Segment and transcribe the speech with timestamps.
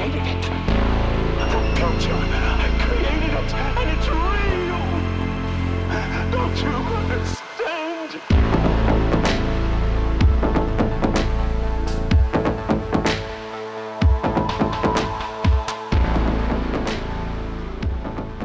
[0.00, 0.42] created it.
[0.42, 0.48] The
[1.76, 4.80] culture, I created it, and it's real.
[6.30, 8.10] Don't you understand?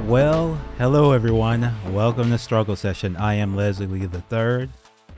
[0.05, 1.73] Well, hello everyone.
[1.93, 3.15] Welcome to Struggle Session.
[3.15, 4.69] I am Leslie Lee the Third.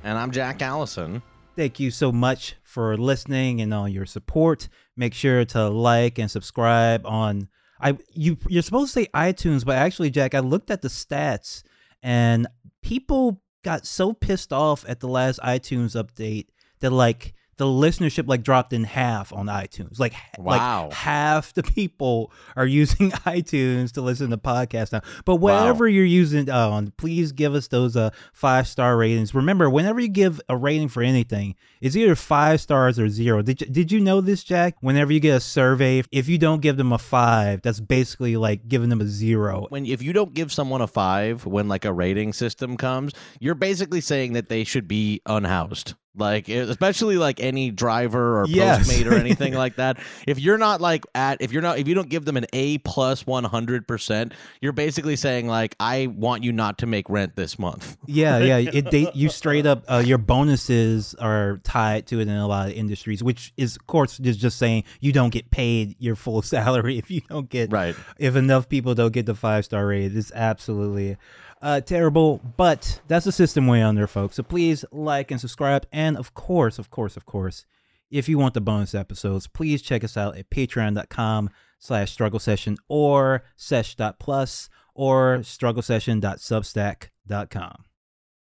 [0.03, 1.23] And I'm Jack Allison.
[1.57, 4.69] Thank you so much for listening and all your support.
[4.95, 7.49] Make sure to like and subscribe on
[7.81, 11.63] I you you're supposed to say iTunes, but actually, Jack, I looked at the stats
[12.03, 12.45] and
[12.83, 16.45] people got so pissed off at the last iTunes update
[16.79, 19.99] that like the listenership like dropped in half on iTunes.
[19.99, 20.83] Like, Wow.
[20.85, 25.01] like half the people are using iTunes to listen to podcasts now.
[25.25, 29.33] But whatever you're using on, please give us those uh five star ratings.
[29.33, 33.41] Remember, whenever you give a rating for anything, it's either five stars or zero.
[33.41, 34.75] Did you, did you know this, Jack?
[34.81, 38.67] Whenever you get a survey, if you don't give them a five, that's basically like
[38.67, 39.65] giving them a zero.
[39.69, 43.55] When if you don't give someone a five when like a rating system comes, you're
[43.55, 45.95] basically saying that they should be unhoused.
[46.17, 48.87] Like especially like any driver or Yes.
[48.89, 49.97] postmate or anything like that.
[50.27, 52.79] If you're not like at if you're not if you don't give them an A
[52.79, 57.35] plus one hundred percent, you're basically saying like I want you not to make rent
[57.35, 57.97] this month.
[58.07, 58.57] Yeah, yeah.
[58.73, 62.69] It they you straight up uh, your bonuses are tied to it in a lot
[62.69, 66.41] of industries, which is of course just just saying you don't get paid your full
[66.41, 67.95] salary if you don't get Right.
[68.17, 70.15] if enough people don't get the five star rate.
[70.15, 71.17] It's absolutely
[71.61, 74.35] uh, terrible, but that's the system way under, folks.
[74.35, 77.65] So please like and subscribe, and of course, of course, of course,
[78.09, 82.77] if you want the bonus episodes, please check us out at patreon.com slash struggle session
[82.87, 87.83] or sesh.plus or struggle session.substack.com.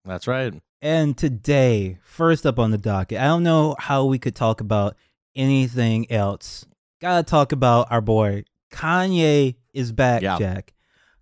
[0.05, 0.53] That's right.
[0.81, 4.95] And today, first up on the docket, I don't know how we could talk about
[5.35, 6.65] anything else.
[7.01, 10.37] Gotta talk about our boy Kanye is back, Yeah.
[10.37, 10.73] Jack.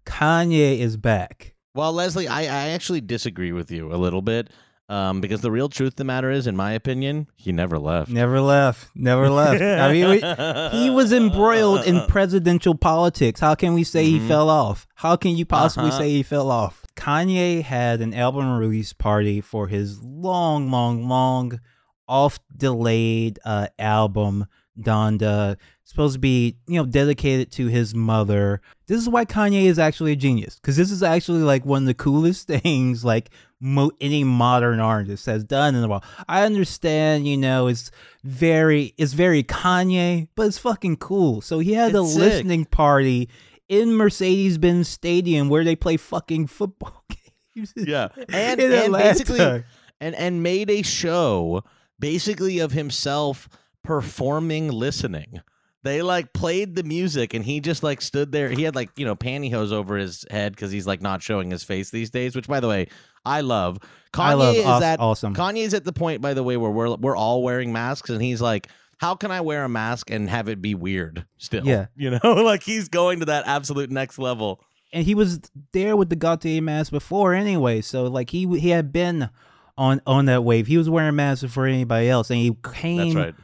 [0.06, 1.55] Kanye is back.
[1.76, 4.50] Well, Leslie, I, I actually disagree with you a little bit.
[4.88, 8.12] Um, because the real truth of the matter is, in my opinion, he never left.
[8.12, 8.90] Never left.
[8.94, 9.60] Never left.
[9.64, 13.40] I mean, we- he was embroiled in presidential politics.
[13.40, 14.28] How can we say he Mhm.
[14.28, 14.86] fell off?
[14.94, 15.98] How can you possibly Uh-huh.
[15.98, 16.86] say he fell off?
[16.96, 21.60] Kanye had an album release party for his long, long, long,
[22.08, 24.46] off delayed uh, album,
[24.80, 25.58] Donda.
[25.84, 28.62] Supposed to be, you know, dedicated to his mother.
[28.88, 31.88] This is why Kanye is actually a genius, because this is actually like one of
[31.88, 36.04] the coolest things like mo- any modern artist has done in a while.
[36.28, 37.92] I understand, you know, it's
[38.24, 41.42] very, it's very Kanye, but it's fucking cool.
[41.42, 42.20] So he had a sick.
[42.20, 43.30] listening party
[43.70, 47.04] in Mercedes-Benz Stadium where they play fucking football
[47.56, 47.74] games.
[47.76, 49.64] Yeah, and and basically,
[50.02, 51.64] and and made a show
[52.00, 53.48] basically of himself
[53.86, 55.42] performing listening.
[55.84, 58.50] They like played the music, and he just like stood there.
[58.50, 61.64] He had like you know pantyhose over his head because he's like not showing his
[61.64, 62.36] face these days.
[62.36, 62.88] Which, by the way,
[63.24, 63.78] I love.
[64.12, 65.36] Kanye I love is aw- at awesome.
[65.36, 68.42] Kanye's at the point, by the way, where we're we're all wearing masks, and he's
[68.42, 68.68] like.
[68.98, 71.66] How can I wear a mask and have it be weird still?
[71.66, 71.88] Yeah.
[71.98, 74.62] You know, like he's going to that absolute next level.
[74.94, 75.42] and he was
[75.74, 77.82] there with the Gautier mask before anyway.
[77.82, 79.30] So like he he had been
[79.78, 80.68] on on that wave.
[80.68, 82.98] He was wearing masks before anybody else, and he came.
[83.14, 83.36] That's right.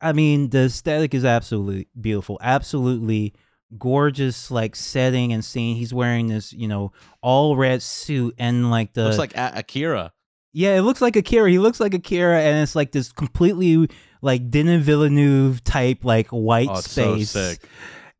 [0.00, 3.34] I mean, the aesthetic is absolutely beautiful, absolutely
[3.76, 5.76] gorgeous, like setting and scene.
[5.76, 6.92] He's wearing this, you know,
[7.22, 10.12] all red suit and like the Looks like a- Akira.
[10.52, 11.50] yeah, it looks like Akira.
[11.50, 13.88] He looks like Akira, and it's like this completely
[14.22, 17.30] like Denis Villeneuve type like white Oh, so space.
[17.30, 17.60] sick.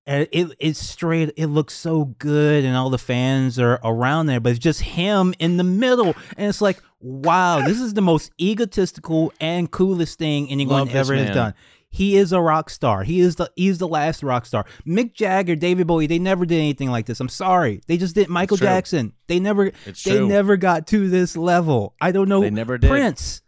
[0.06, 1.32] And it it's straight.
[1.36, 5.34] It looks so good, and all the fans are around there, but it's just him
[5.38, 10.50] in the middle, and it's like, wow, this is the most egotistical and coolest thing
[10.50, 11.54] anyone Love ever has done.
[11.90, 13.02] He is a rock star.
[13.02, 14.66] He is the he's the last rock star.
[14.86, 17.18] Mick Jagger, David Bowie, they never did anything like this.
[17.18, 17.80] I'm sorry.
[17.86, 18.58] They just did Michael.
[18.58, 19.14] Jackson.
[19.26, 20.28] They never It's they true.
[20.28, 21.94] never got to this level.
[22.00, 22.42] I don't know.
[22.42, 22.90] They never did.
[22.90, 23.40] Prince.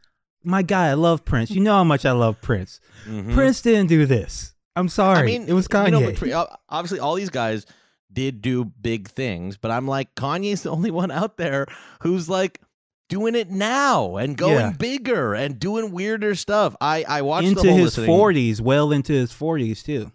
[0.42, 1.50] My guy, I love Prince.
[1.50, 2.80] You know how much I love Prince.
[3.06, 3.34] Mhm.
[3.34, 4.54] Prince didn't do this.
[4.74, 5.18] I'm sorry.
[5.18, 5.86] I mean, it was Kanye.
[6.22, 7.66] You know, ob- obviously, all these guys
[8.10, 11.66] did do big things, but I'm like, Kanye's the only one out there
[12.00, 12.58] who's like
[13.10, 14.72] doing it now and going Yeah.
[14.72, 16.74] bigger and doing weirder stuff.
[16.80, 20.10] I I watched into the whole his 40s, well into his 40s too.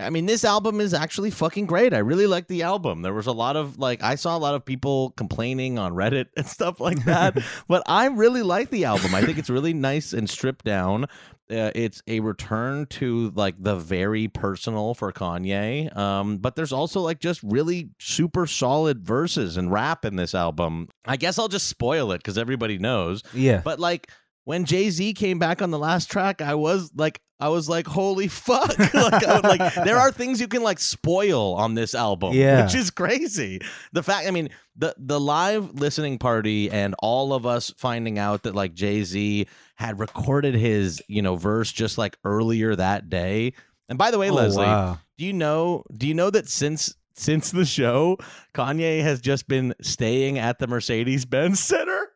[0.00, 1.94] I mean, this album is actually fucking great.
[1.94, 3.02] I really like the album.
[3.02, 6.26] There was a lot of like I saw a lot of people complaining on Reddit
[6.36, 7.38] and stuff like that,
[7.68, 9.14] but I really like the album.
[9.14, 11.06] I think it's really nice and stripped down.
[11.50, 15.94] Uh, it's a return to like the very personal for Kanye.
[15.96, 20.88] Um, but there's also like just really super solid verses and rap in this album.
[21.04, 23.24] I guess I'll just spoil it because everybody knows.
[23.34, 23.62] Yeah.
[23.64, 24.10] But like
[24.44, 27.86] when Jay Z came back on the last track, I was like, I was like,
[27.86, 28.78] holy fuck!
[28.94, 32.64] like, would, like, there are things you can like spoil on this album, Yeah.
[32.64, 33.60] which is crazy.
[33.92, 38.42] The fact, I mean, the the live listening party and all of us finding out
[38.42, 39.46] that like Jay Z
[39.76, 43.54] had recorded his you know verse just like earlier that day.
[43.88, 44.98] And by the way, Oh, Leslie, wow.
[45.18, 45.84] do you know?
[45.96, 48.18] Do you know that since since the show,
[48.54, 52.09] Kanye has just been staying at the Mercedes Benz Center?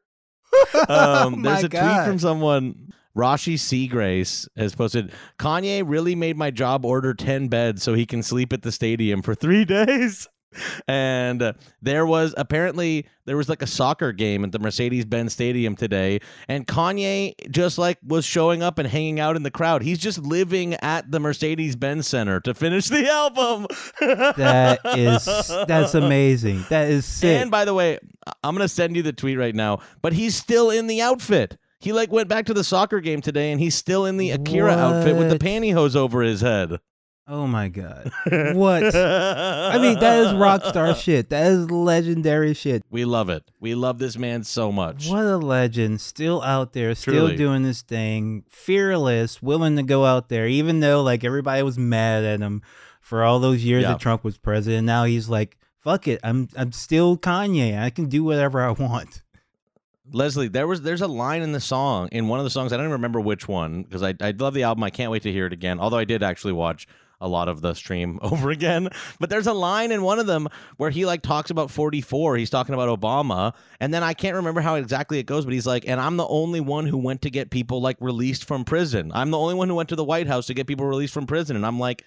[0.88, 2.92] Um, Oh there's a tweet from someone.
[3.16, 8.24] Rashi Seagrace has posted Kanye really made my job order 10 beds so he can
[8.24, 10.28] sleep at the stadium for three days.
[10.88, 11.52] And uh,
[11.82, 16.20] there was apparently there was like a soccer game at the Mercedes Benz Stadium today,
[16.48, 19.82] and Kanye just like was showing up and hanging out in the crowd.
[19.82, 23.66] He's just living at the Mercedes Benz Center to finish the album.
[24.36, 25.24] That is
[25.66, 26.64] that's amazing.
[26.68, 27.40] That is sick.
[27.40, 27.98] And by the way,
[28.42, 29.80] I'm gonna send you the tweet right now.
[30.02, 31.56] But he's still in the outfit.
[31.80, 34.72] He like went back to the soccer game today, and he's still in the Akira
[34.72, 36.80] outfit with the pantyhose over his head.
[37.28, 38.10] Oh my god.
[38.54, 38.94] What?
[38.94, 41.30] I mean, that is rock star shit.
[41.30, 42.82] That is legendary shit.
[42.90, 43.44] We love it.
[43.60, 45.08] We love this man so much.
[45.08, 46.00] What a legend.
[46.00, 47.36] Still out there, still Truly.
[47.36, 48.44] doing this thing.
[48.48, 52.62] Fearless, willing to go out there, even though like everybody was mad at him
[53.00, 53.92] for all those years Yeah.
[53.92, 54.86] that Trump was president.
[54.86, 56.20] Now he's like, fuck it.
[56.22, 57.78] I'm I'm still Kanye.
[57.78, 59.22] I can do whatever I want.
[60.12, 62.72] Leslie, there was there's a line in the song in one of the songs.
[62.72, 64.84] I don't even remember which one because I I love the album.
[64.84, 65.80] I can't wait to hear it again.
[65.80, 66.86] Although I did actually watch
[67.20, 68.88] a lot of the stream over again.
[69.20, 72.36] But there's a line in one of them where he like talks about 44.
[72.36, 75.44] He's talking about Obama, and then I can't remember how exactly it goes.
[75.44, 78.44] But he's like, and I'm the only one who went to get people like released
[78.44, 79.12] from prison.
[79.14, 81.26] I'm the only one who went to the White House to get people released from
[81.26, 82.04] prison, and I'm like.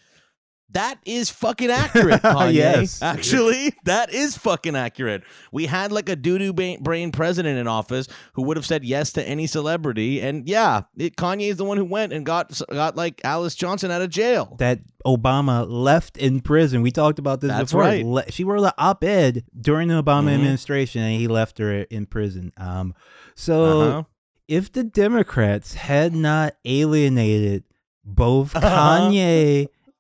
[0.72, 2.54] That is fucking accurate, Kanye.
[2.54, 3.02] Yes.
[3.02, 5.24] Actually, that is fucking accurate.
[5.52, 9.24] We had like a doo-doo brain president in office who would have said yes to
[9.26, 13.22] any celebrity, and yeah, it, Kanye is the one who went and got got like
[13.24, 14.56] Alice Johnson out of jail.
[14.60, 16.82] That Obama left in prison.
[16.82, 17.82] We talked about this That's before.
[17.82, 18.06] right.
[18.06, 20.34] Le- she wrote an op-ed during the Obama Mhm.
[20.36, 22.52] administration, and he left her in prison.
[22.58, 22.94] Um,
[23.36, 24.04] so Uh-huh.
[24.50, 27.64] if the Democrats had not alienated
[28.04, 28.66] both Uh-huh.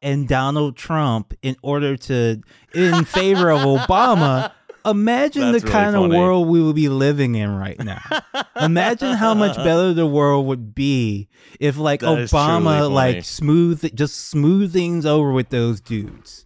[0.02, 2.42] Kanye and Donald Trump in order to
[2.74, 4.52] in favor of Obama,
[4.86, 8.02] imagine That's the really kind of world we would be living in right now.
[8.60, 11.28] imagine how much better the world would be
[11.60, 16.44] if like That is truly Obama like smooth just smooth things over with those dudes.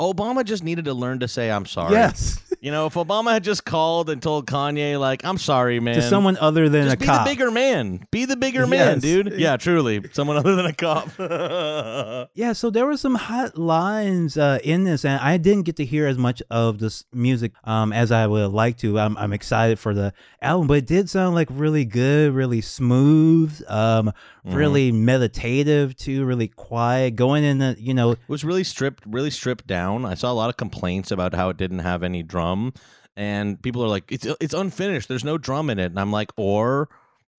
[0.00, 1.92] Obama just needed to learn to say I'm sorry.
[1.94, 2.40] Yes.
[2.64, 5.96] You know, if Obama had just called and told Kanye like I'm sorry, man.
[5.96, 7.26] to someone other than just a be cop.
[7.26, 8.06] the bigger man.
[8.10, 9.34] Be the bigger man, dude.
[9.38, 10.00] Yeah, truly.
[10.12, 11.10] Someone other than a cop.
[12.34, 15.84] Yeah, so there were some hot lines uh, in this, and I didn't get to
[15.84, 18.98] hear as much of this music um, as I would like to.
[18.98, 23.62] I'm, I'm excited for the album, but it did sound like really good, really smooth,
[23.68, 24.12] um,
[24.46, 24.56] Mm-hmm.
[24.58, 27.16] really meditative too, really quiet.
[27.16, 30.04] Going in the, you know, It was really stripped, really stripped down.
[30.04, 32.22] I saw a lot of complaints about how it didn't have any
[32.54, 32.72] drum,
[33.16, 35.08] and people are like, "It's it's unfinished.
[35.08, 36.88] There's no drum in it." And I'm like, "Or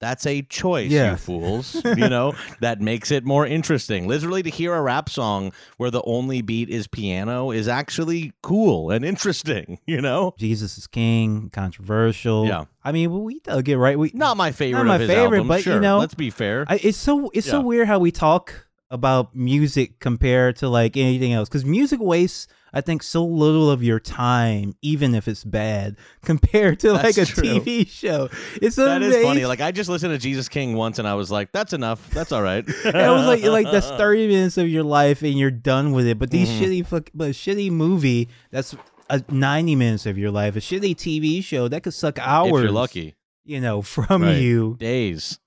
[0.01, 1.11] that's a choice, Yeah.
[1.11, 1.75] you fools.
[1.85, 4.07] you know that makes it more interesting.
[4.07, 8.91] Literally, to hear a rap song where the only beat is piano is actually cool
[8.91, 9.79] and interesting.
[9.87, 12.45] You know, Jesus is King, controversial.
[12.47, 12.65] Yeah.
[12.83, 13.97] I mean, we dug it right.
[13.97, 14.79] We not my favorite.
[14.79, 16.65] not my of his favorite, albums, but, you know, let's be fair.
[16.67, 21.33] I, it's so it's so weird how we talk about music compared to like anything
[21.33, 25.95] else because music wastes I think so little of your time, even if it's bad,
[26.23, 27.43] compared to like That's a true.
[27.61, 28.29] TV show.
[28.61, 29.21] It's that amazing.
[29.21, 29.45] is funny.
[29.45, 32.07] Like I just listened to Jesus King once, and I was like, "That's enough.
[32.11, 35.49] That's all right." it was like like that's thirty minutes of your life and you're
[35.51, 36.19] done with it.
[36.19, 36.63] But these Mm-hmm.
[36.63, 38.75] shitty fuck, but a shitty movie that's
[39.09, 42.51] a ninety minutes of your life, a shitty TV show that could suck hours.
[42.51, 43.15] if you're lucky.
[43.45, 44.41] you know, from Right.
[44.41, 44.75] you.
[44.79, 45.39] days,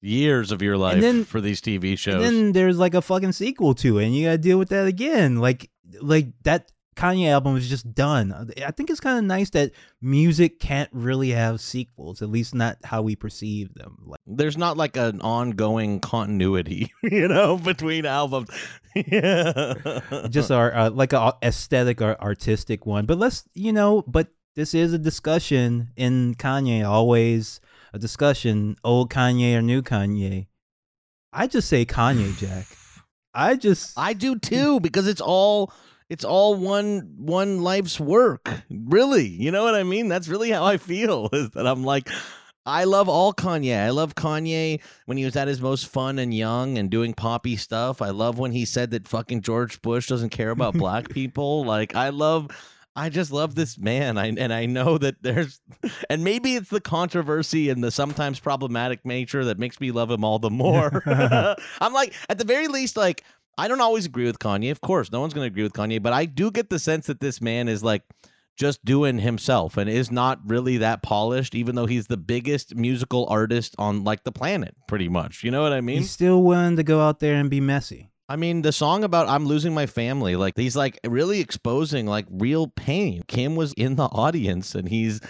[0.00, 2.14] years of your life then- for these TV shows.
[2.14, 4.86] And then there's like a fucking sequel to it, and you gotta deal with that
[4.86, 5.36] again.
[5.36, 8.50] Like like that Kanye album is just done.
[8.64, 9.70] I think it's kind of nice that
[10.02, 13.96] music can't really have sequels, at least not how we perceive them.
[14.04, 18.50] Like, There's not like an ongoing continuity, you know, between albums.
[18.94, 20.00] yeah.
[20.28, 23.06] just our uh, like a aesthetic or artistic one.
[23.06, 26.86] But let's you know, but this is a discussion in Kanye.
[26.86, 27.60] Always
[27.92, 28.76] a discussion.
[28.84, 30.46] Old Kanye or new Kanye.
[31.32, 32.66] I just say Kanye, Jack.
[33.32, 35.72] I just I do too because it's all
[36.08, 38.50] it's all one one life's work.
[38.68, 39.26] Really.
[39.26, 40.08] You know what I mean?
[40.08, 42.08] That's really how I feel is that I'm like
[42.66, 43.78] I love all Kanye.
[43.78, 47.56] I love Kanye when he was at his most fun and young and doing poppy
[47.56, 48.02] stuff.
[48.02, 51.64] I love when he said that fucking George Bush doesn't care about black people.
[51.64, 52.48] Like I love
[53.00, 54.18] I just love this man.
[54.18, 55.58] I and I know that there's
[56.10, 60.22] and maybe it's the controversy and the sometimes problematic nature that makes me love him
[60.22, 61.02] all the more.
[61.80, 63.24] I'm like, at the very least, like,
[63.56, 64.70] I don't always agree with Kanye.
[64.70, 67.20] Of course, no one's gonna agree with Kanye, but I do get the sense that
[67.20, 68.02] this man is like
[68.54, 73.26] just doing himself and is not really that polished, even though he's the biggest musical
[73.30, 75.42] artist on like the planet, pretty much.
[75.42, 75.98] You know what I mean?
[76.00, 78.10] He's still willing to go out there and be messy.
[78.30, 82.26] I mean, the song about I'm losing my family, like he's like really exposing like
[82.30, 83.24] real pain.
[83.26, 85.20] Kim was in the audience and he's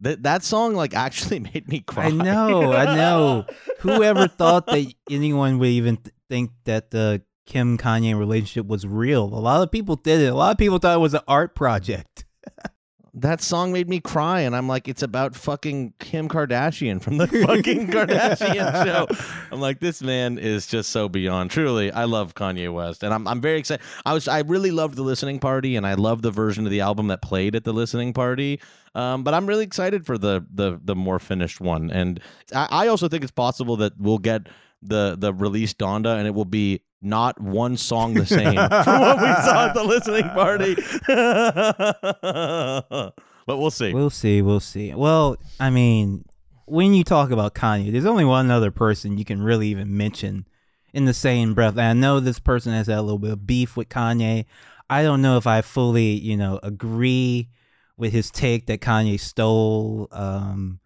[0.00, 2.06] that that song like actually made me cry.
[2.06, 3.46] I know, I know.
[3.78, 9.22] Whoever thought that anyone would even th- think that the Kim Kanye relationship was real?
[9.26, 10.32] A lot of people did it.
[10.32, 12.24] A lot of people thought it was an art project.
[13.14, 17.26] that song made me cry and i'm like it's about fucking kim kardashian from the
[17.46, 19.06] fucking kardashian show.
[19.50, 23.26] I'm like this man is just so beyond truly i love kanye west and i'm,
[23.26, 26.30] I'm very excited i was i really loved the listening party and i love the
[26.30, 28.60] version of the album that played at the listening party
[28.94, 32.20] um, but i'm really excited for the the the more finished one and
[32.54, 34.48] I, I also think it's possible that we'll get
[34.82, 38.54] the the release donda and it will be not one song the same
[38.84, 40.74] from what we saw at the listening party.
[43.46, 43.94] but we'll see.
[43.94, 44.42] We'll see.
[44.42, 44.94] We'll see.
[44.94, 46.24] Well, I mean,
[46.66, 50.46] when you talk about Kanye, there's only one other person you can really even mention
[50.92, 51.74] in the same breath.
[51.74, 54.46] And I know this person has had a little bit of beef with Kanye.
[54.90, 57.48] I don't know if I fully, you know, agree
[57.96, 60.80] with his take that Kanye stole um,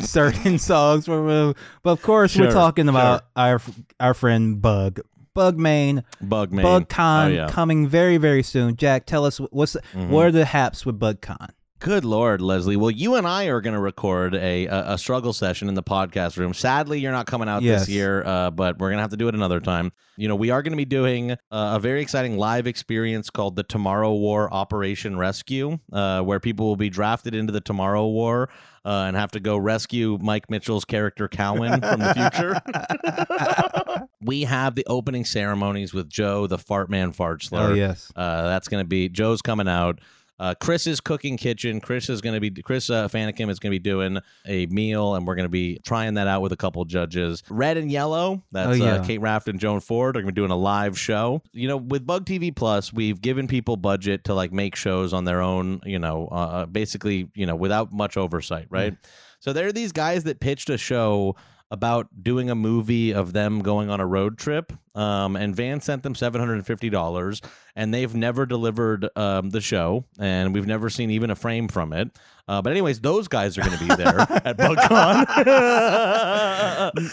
[0.00, 1.06] certain songs.
[1.06, 3.60] But of course, Sure, we're talking about our
[4.00, 5.00] our friend Bug.
[5.34, 6.50] Bug Main, Bug.
[6.50, 7.48] Bug Con Oh, yeah.
[7.48, 8.76] coming very very soon.
[8.76, 10.08] Jack, tell us what's Mhm.
[10.08, 11.48] what are the haps with Bug Con?
[11.78, 12.76] Good Lord, Leslie.
[12.76, 15.82] Well, you and I are going to record a, a a struggle session in the
[15.82, 16.54] podcast room.
[16.54, 17.80] Sadly, you're not coming out Yes.
[17.82, 19.92] this year, uh, but we're going to have to do it another time.
[20.16, 23.56] You know, we are going to be doing uh, a very exciting live experience called
[23.56, 28.48] the Tomorrow War Operation Rescue, uh, where people will be drafted into the Tomorrow War
[28.86, 34.06] uh, and have to go rescue Mike Mitchell's character Cowan from the future.
[34.22, 37.68] we have the opening ceremonies with Joe, the Fart Man Fartsler.
[37.70, 38.10] Oh yes.
[38.16, 40.00] Uh, that's going to be Joe's coming out.
[40.38, 41.80] Uh, Chris's cooking kitchen.
[41.80, 45.14] Chris is going to be Chris uh, Fanikim is going to be doing a meal,
[45.14, 47.42] and we're going to be trying that out with a couple judges.
[47.48, 48.42] Red and Yellow.
[48.52, 48.96] That's Oh, yeah.
[48.96, 51.42] uh, Kate Raft and Joan Ford are going to be doing a live show.
[51.52, 55.24] You know, with Bug TV Plus, we've given people budget to like make shows on
[55.24, 55.80] their own.
[55.86, 58.94] You know, uh, basically, you know, without much oversight, right?
[59.40, 61.36] So there are these guys that pitched a show
[61.70, 64.72] about doing a movie of them going on a road trip.
[64.94, 67.42] Um, and Van sent them seven hundred and fifty dollars,
[67.74, 71.92] and they've never delivered um, the show, and we've never seen even a frame from
[71.92, 72.10] it.
[72.48, 75.26] Uh, but anyways, those guys are going to be there at BugCon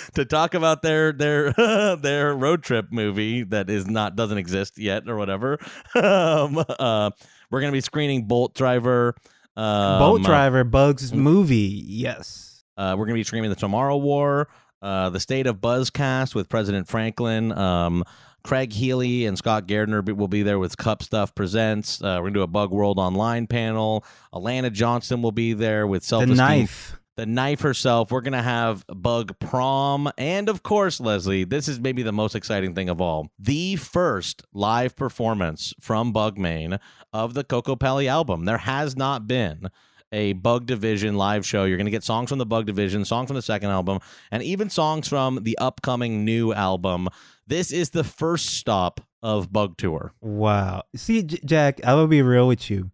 [0.14, 1.52] to talk about their their
[1.98, 5.58] their road trip movie that is not doesn't exist yet or whatever.
[5.96, 7.10] Um, uh,
[7.50, 9.16] we're going to be screening Bolt Driver.
[9.56, 11.84] Um, Boat Driver Bugs movie.
[11.86, 12.53] Yes.
[12.78, 14.48] Uh, we're going to be streaming the Tomorrow War,
[14.82, 17.52] uh, the State of Buzzcast with President Franklin.
[17.58, 18.04] Um,
[18.44, 22.02] Craig Healy and Scott Gardner will be there with Cup Stuff Presents.
[22.02, 24.04] Uh, we're going to do a Bug World Online panel.
[24.34, 27.00] Alana Johnson will be there with Self The knife.
[27.16, 28.12] The knife herself.
[28.12, 30.12] We're going to have Bug Prom.
[30.18, 33.30] And of course, Leslie, this is maybe the most exciting thing of all.
[33.38, 36.80] The first live performance from Bug Main
[37.14, 38.46] of the Coco Pelli album.
[38.46, 39.70] There has not been
[40.14, 41.66] a Bug Division live show.
[41.66, 44.00] You're going to get songs from the Bug Division, songs from the second album,
[44.32, 47.10] and even songs from the upcoming new album.
[47.48, 50.14] This is the first stop of Bug Tour.
[50.22, 50.84] Wow.
[50.96, 52.92] See, J- Jack, I will be real with you.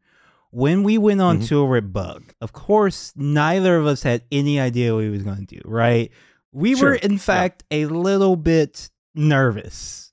[0.52, 1.48] When we went on Mhm.
[1.48, 5.46] tour with Bug, of course, neither of us had any idea what he was going
[5.46, 6.10] to do, right?
[6.52, 10.12] We Sure, were, in fact, a little bit nervous.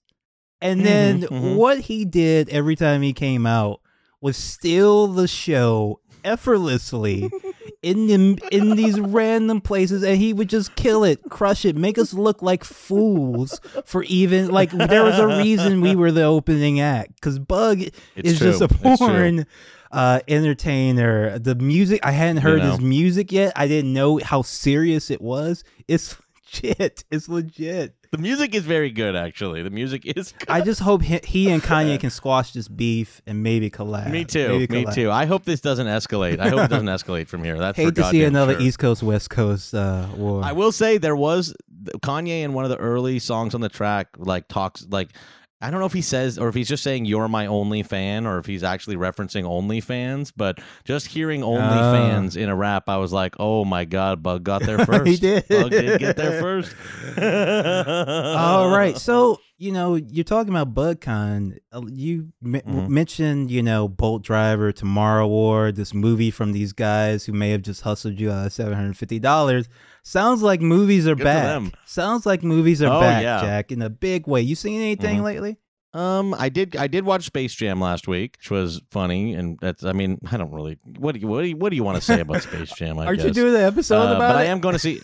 [0.61, 1.57] And Mhm, then mhm.
[1.57, 3.81] what he did every time he came out
[4.21, 7.31] was steal the show effortlessly
[7.83, 11.97] in the, in these random places and he would just kill it crush it make
[11.99, 16.81] us look like fools for even like there was a reason we were the opening
[16.81, 18.51] act because bug It's is true.
[18.51, 19.47] just a porn
[19.93, 21.39] uh entertainer.
[21.39, 22.73] The music i hadn't heard know.
[22.73, 23.53] his music yet.
[23.55, 25.63] I didn't know how serious it was.
[25.87, 26.17] It's
[26.65, 27.05] legit.
[27.11, 29.63] It's legit The music is very good, actually.
[29.63, 30.49] The music is good.
[30.49, 34.25] i just hope he, he and kanye can squash this beef and maybe collab Me
[34.25, 34.49] too.
[34.49, 34.95] Maybe Me collab.
[34.95, 35.11] too.
[35.11, 36.39] I hope this doesn't escalate.
[36.41, 37.59] I hope it doesn't escalate from here.
[37.59, 38.63] That's for hate to see another sure.
[38.63, 41.55] east coast west coast uh war I will say there was
[42.01, 45.11] Kanye in one of the early songs on the track like talks like
[45.61, 48.27] I don't know if he says or if he's just saying you're my only fan
[48.27, 53.11] or if he's actually referencing OnlyFans, but just hearing OnlyFans in a rap, I was
[53.11, 55.07] like, oh my god, Bug got there first.
[55.07, 55.49] He did.
[55.49, 56.75] Bug did get there first.
[57.19, 58.97] All right.
[59.07, 61.57] So you know, you're talking about BugCon.
[61.73, 62.89] Uh, You m- Mhm.
[62.91, 67.63] mentioned, you know, Bolt Driver, Tomorrow War, this movie from these guys who may have
[67.63, 69.69] just hustled you out of hundred fifty dollars.
[70.09, 71.63] Sounds like movies are Good back.
[71.85, 73.41] Sounds like movies are Oh, back, yeah.
[73.41, 74.41] Jack, in a big way.
[74.41, 75.25] You seen anything Mhm.
[75.25, 75.57] lately?
[75.95, 76.77] Um, I did.
[76.77, 79.83] I did watch Space Jam last week, which was funny, and that's.
[79.83, 80.79] I mean, I don't really.
[80.99, 83.01] What do you What do you, what do you want to say about Space Jam?
[83.01, 83.27] I Aren't guess.
[83.27, 84.39] you doing the episode Uh, about but it?
[84.41, 85.01] I am going to see.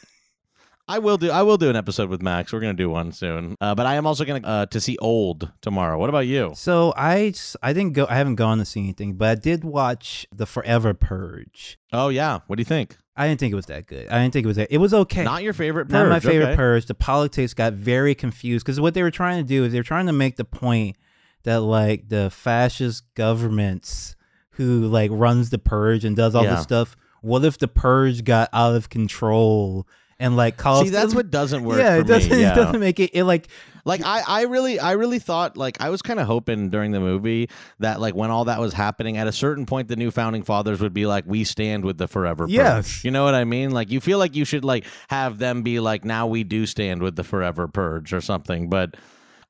[0.86, 1.30] I will do.
[1.32, 2.52] I will do an episode with Max.
[2.52, 3.56] We're going to do one soon.
[3.60, 5.98] Uh, but I am also going to uh, to see Old tomorrow.
[5.98, 6.52] What about you?
[6.54, 8.06] So I I didn't go.
[8.08, 11.78] I haven't gone to see anything, but I did watch the Forever Purge.
[11.92, 12.40] Oh yeah.
[12.46, 12.98] What do you think?
[13.14, 14.08] I didn't think it was that good.
[14.08, 14.72] I didn't think it was that.
[14.72, 15.22] It was okay.
[15.24, 15.86] Not your favorite.
[15.86, 15.92] Purge.
[15.92, 16.56] Not my favorite okay.
[16.56, 16.86] purge.
[16.86, 19.82] The politics got very confused because what they were trying to do is they were
[19.84, 20.96] trying to make the point
[21.42, 24.16] that like the fascist governments
[24.52, 26.54] who like runs the purge and does all Yeah.
[26.54, 26.96] this stuff.
[27.20, 29.86] What if the purge got out of control
[30.22, 30.86] and like caused?
[30.86, 32.30] See, that's what doesn't work yeah, for it doesn't.
[32.30, 32.40] me.
[32.40, 32.52] Yeah.
[32.52, 33.10] It doesn't make it.
[33.12, 33.48] It like
[33.84, 37.00] Like I, I really, I really thought like I was kind of hoping during the
[37.00, 37.48] movie
[37.80, 40.80] that like when all that was happening, at a certain point, the new founding fathers
[40.80, 43.04] would be like, "We stand with the forever." Purge." Yes.
[43.04, 43.72] you know what I mean.
[43.72, 47.02] Like you feel like you should like have them be like, "Now we do stand
[47.02, 48.68] with the forever purge" or something.
[48.68, 48.94] But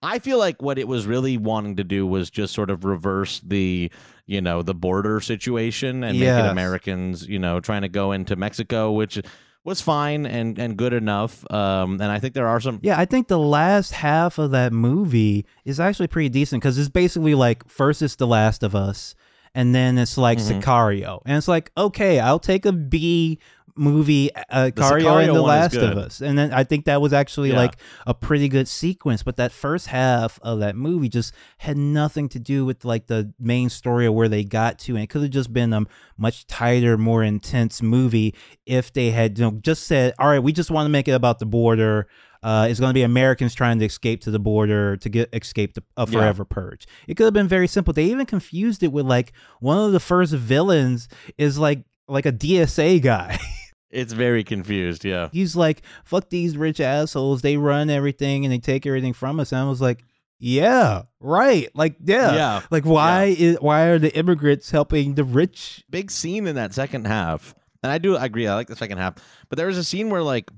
[0.02, 3.40] I feel like what it was really wanting to do was just sort of reverse
[3.40, 3.90] the,
[4.26, 8.34] you know, the border situation and make it Americans, you know, trying to go into
[8.34, 9.20] Mexico, which
[9.64, 11.44] was fine and and good enough.
[11.52, 14.72] Um, and I think there are some Yeah, I think the last half of that
[14.72, 19.14] movie is actually pretty decent because it's basically like first it's The Last of Us,
[19.54, 20.60] and then it's like Mhm.
[20.62, 23.38] Sicario, and it's like okay, I'll take a B
[23.76, 25.96] movie, uh, Sicario, and The Last of.
[25.96, 27.56] Us, and then I think that was actually Yeah.
[27.56, 27.76] like
[28.06, 29.22] a pretty good sequence.
[29.22, 33.32] But that first half of that movie just had nothing to do with like the
[33.38, 35.84] main story of where they got to, and it could have just been a
[36.16, 38.34] much tighter, more intense movie
[38.66, 41.12] if they had you know, just said, "All right, we just want to make it
[41.12, 42.06] about the border."
[42.44, 45.74] Uh, it's going to be Americans trying to escape to the border to get escape
[45.74, 46.18] the, a Yeah.
[46.18, 46.88] forever purge.
[47.06, 47.92] It could have been very simple.
[47.94, 51.06] They even confused it with like one of the first villains
[51.38, 53.38] is like like a DSA guy.
[53.92, 55.28] It's very confused, yeah.
[55.32, 57.42] He's like, "Fuck these rich assholes.
[57.42, 60.04] They run everything and they take everything from us." And I was like,
[60.38, 61.68] "Yeah, right.
[61.74, 62.60] Like, yeah, Yeah.
[62.70, 67.06] Like, why is why are the immigrants helping the rich?" Big scene in that second
[67.06, 67.54] half.
[67.82, 69.14] And I do agree, I like the second half.
[69.48, 70.50] But there was a scene where like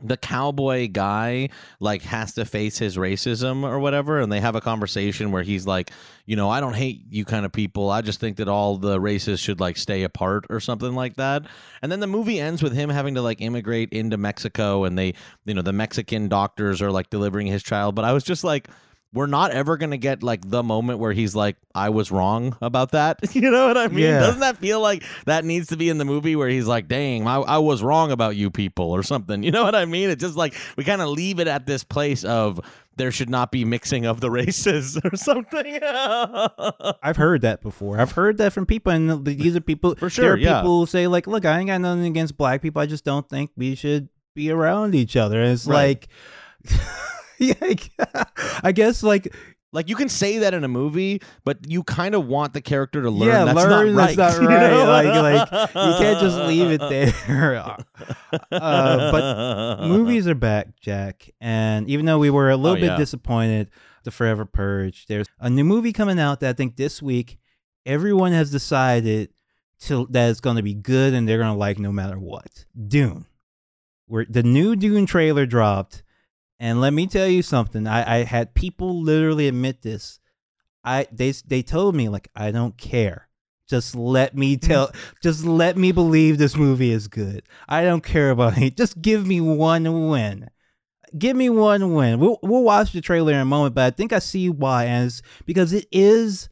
[0.00, 1.48] the cowboy guy
[1.80, 5.66] like has to face his racism or whatever and they have a conversation where he's
[5.66, 5.90] like
[6.24, 7.90] you know i don't hate you kind of people.
[7.90, 11.44] I just think that all the races should like stay apart or something like that.
[11.82, 15.14] And then the movie ends with him having to like immigrate into mexico and they
[15.44, 17.94] you know the mexican doctors are like delivering his child.
[17.94, 18.68] But i was just like
[19.14, 22.56] we're not ever going to get like the moment where he's like i was wrong
[22.60, 24.20] about that you know what i mean Yeah.
[24.20, 27.26] doesn't that feel like that needs to be in the movie where he's like dang
[27.26, 30.20] I, I was wrong about you people or something you know what i mean it's
[30.22, 32.60] just like we kind of leave it at this place of
[32.96, 35.78] there should not be mixing of the races or something
[37.02, 38.00] I've heard that before.
[38.00, 39.94] I've heard that from people, and these are people.
[39.94, 40.60] For sure, there are yeah.
[40.60, 42.82] people who say like, "Look, I ain't got nothing against black people.
[42.82, 46.08] I just don't think we should be around each other." And it's Right.
[46.66, 46.78] like,
[47.58, 48.24] yeah,
[48.62, 49.34] I guess like
[49.72, 53.02] like you can say that in a movie but you kind of want the character
[53.02, 54.84] to learn yeah, that's learn not right that's not you know?
[54.86, 57.58] Like, like you can't just leave it there.
[58.50, 62.86] uh, but movies are back, Jack, and even though we were a little Oh, bit
[62.92, 62.96] yeah.
[62.96, 63.70] disappointed,
[64.04, 67.38] the Forever Purge, there's a new movie coming out that I think this week
[67.86, 69.30] everyone has decided
[69.80, 72.64] to that it's going to be good and they're going to like no matter what.
[72.88, 73.26] Dune,
[74.06, 76.02] where the new Dune trailer dropped,
[76.60, 77.86] and let me tell you something.
[77.86, 80.20] I, I had people literally admit this.
[80.84, 83.28] I they they told me like I don't care.
[83.68, 84.60] Just let me mm.
[84.60, 84.90] tell.
[85.22, 87.42] just let me believe this movie is good.
[87.68, 88.76] I don't care about it.
[88.76, 90.48] Just give me one win.
[91.16, 92.18] Give me one win.
[92.18, 95.06] We'll we'll watch the trailer in a moment, but I think I see why, and
[95.06, 96.48] it's because it is.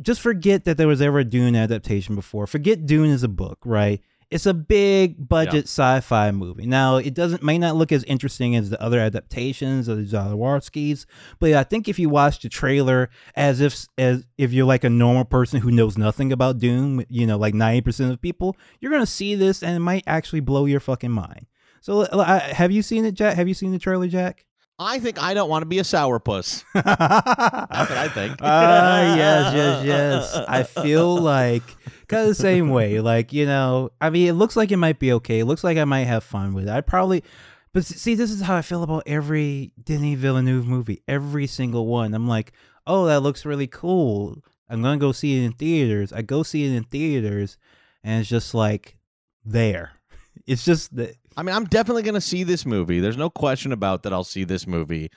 [0.00, 2.46] Just forget that there was ever a Dune adaptation before.
[2.46, 4.00] Forget Dune is a book, right?
[4.32, 6.66] It's a big budget sci-fi movie.
[6.66, 11.06] Now, it doesn't may not look as interesting as the other adaptations of the Jodorowskis,
[11.38, 14.90] but I think if you watch the trailer as if as if you're like a
[14.90, 18.92] normal person who knows nothing about Doom, you know, like ninety percent of people, you're
[18.92, 21.46] gonna see this and it might actually blow your fucking mind.
[21.80, 23.34] So, uh, have you seen it, Jack?
[23.34, 24.44] Have you seen the trailer, Jack?
[24.82, 29.16] I think i don't want to be a sourpuss That's that's what i think Ah,
[29.16, 30.34] yes, yes, yes.
[30.48, 31.62] I feel like
[32.08, 33.00] kind of the same way.
[33.00, 35.40] Like, you know, I mean, it looks like it might be okay.
[35.40, 36.70] It looks like I might have fun with it.
[36.70, 37.22] I probably,
[37.72, 42.12] but see, this is how I feel about every Denis Villeneuve movie, every single one.
[42.12, 42.52] I'm like,
[42.86, 44.36] oh, that looks really cool.
[44.68, 46.12] I'm gonna go see it in theaters.
[46.12, 47.56] I go see it in theaters,
[48.04, 48.96] and it's just like
[49.44, 49.92] there.
[50.46, 51.14] It's just that.
[51.36, 53.00] I mean, I'm definitely going to see this movie.
[53.00, 54.12] There's no question about that.
[54.12, 55.10] I'll see this movie.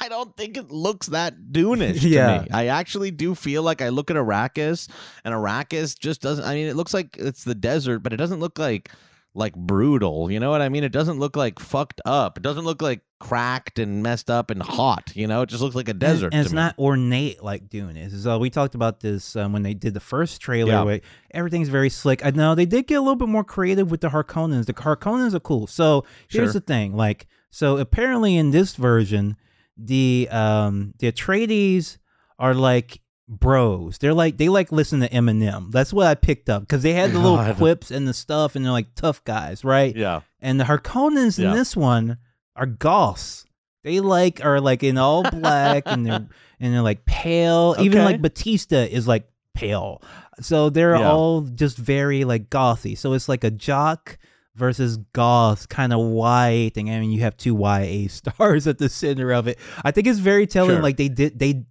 [0.00, 2.42] I don't think it looks that Dune-ish to Yeah.
[2.42, 2.48] me.
[2.52, 4.88] I actually do feel like I look at Arrakis,
[5.24, 6.44] and Arrakis just doesn't.
[6.44, 8.90] I mean, it looks like it's the desert, but it doesn't look like
[9.34, 10.30] like brutal.
[10.30, 10.84] You know what I mean?
[10.84, 12.36] It doesn't look like fucked up.
[12.36, 15.12] It doesn't look like cracked and messed up and hot.
[15.14, 16.26] You know, it just looks like a And- desert.
[16.26, 16.56] and, to it's me.
[16.56, 18.22] not ornate like Dune is.
[18.22, 20.72] So we talked about this um, when they did the first trailer.
[20.72, 20.82] Yeah.
[20.82, 21.00] Where
[21.32, 22.24] everything's very slick.
[22.24, 24.66] I know they did get a little bit more creative with the Harkonnens.
[24.66, 25.66] The Harkonnens are cool.
[25.66, 26.52] So here's Sure.
[26.54, 29.36] the thing, like, so apparently in this version,
[29.78, 31.96] the um the Atreides
[32.38, 33.00] are like
[33.38, 33.98] bros.
[33.98, 35.70] They're like they like listen to Eminem.
[35.72, 37.56] That's what I picked up because they had the little God.
[37.56, 39.94] quips and the stuff, and they're like tough guys, right?
[39.96, 40.20] Yeah.
[40.40, 42.18] And the Harkonnens in this one
[42.56, 43.46] are goths.
[43.84, 46.26] They like are like in all black and they're
[46.60, 47.74] and they're like pale.
[47.80, 50.02] Even like Bautista is like pale.
[50.40, 51.10] So they're Yeah.
[51.10, 52.96] all just very like gothy.
[52.96, 54.18] So it's like a jock
[54.54, 56.90] versus goth kind of YA thing.
[56.90, 59.58] I mean, you have two YA stars at the center of it.
[59.84, 60.76] I think it's very telling.
[60.76, 60.82] Sure.
[60.82, 61.64] Like they did they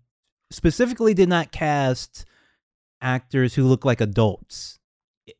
[0.51, 2.25] specifically did not cast
[3.01, 4.79] actors who look like adults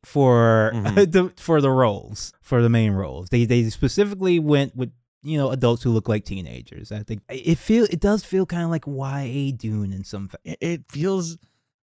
[0.04, 0.94] for Mhm.
[1.12, 3.28] the for the roles for the main roles.
[3.28, 4.90] They they specifically went with
[5.22, 6.90] you know adults who look like teenagers.
[6.90, 10.28] I think it feel it does feel kind of like YA Dune in some.
[10.28, 11.38] Fa- it feels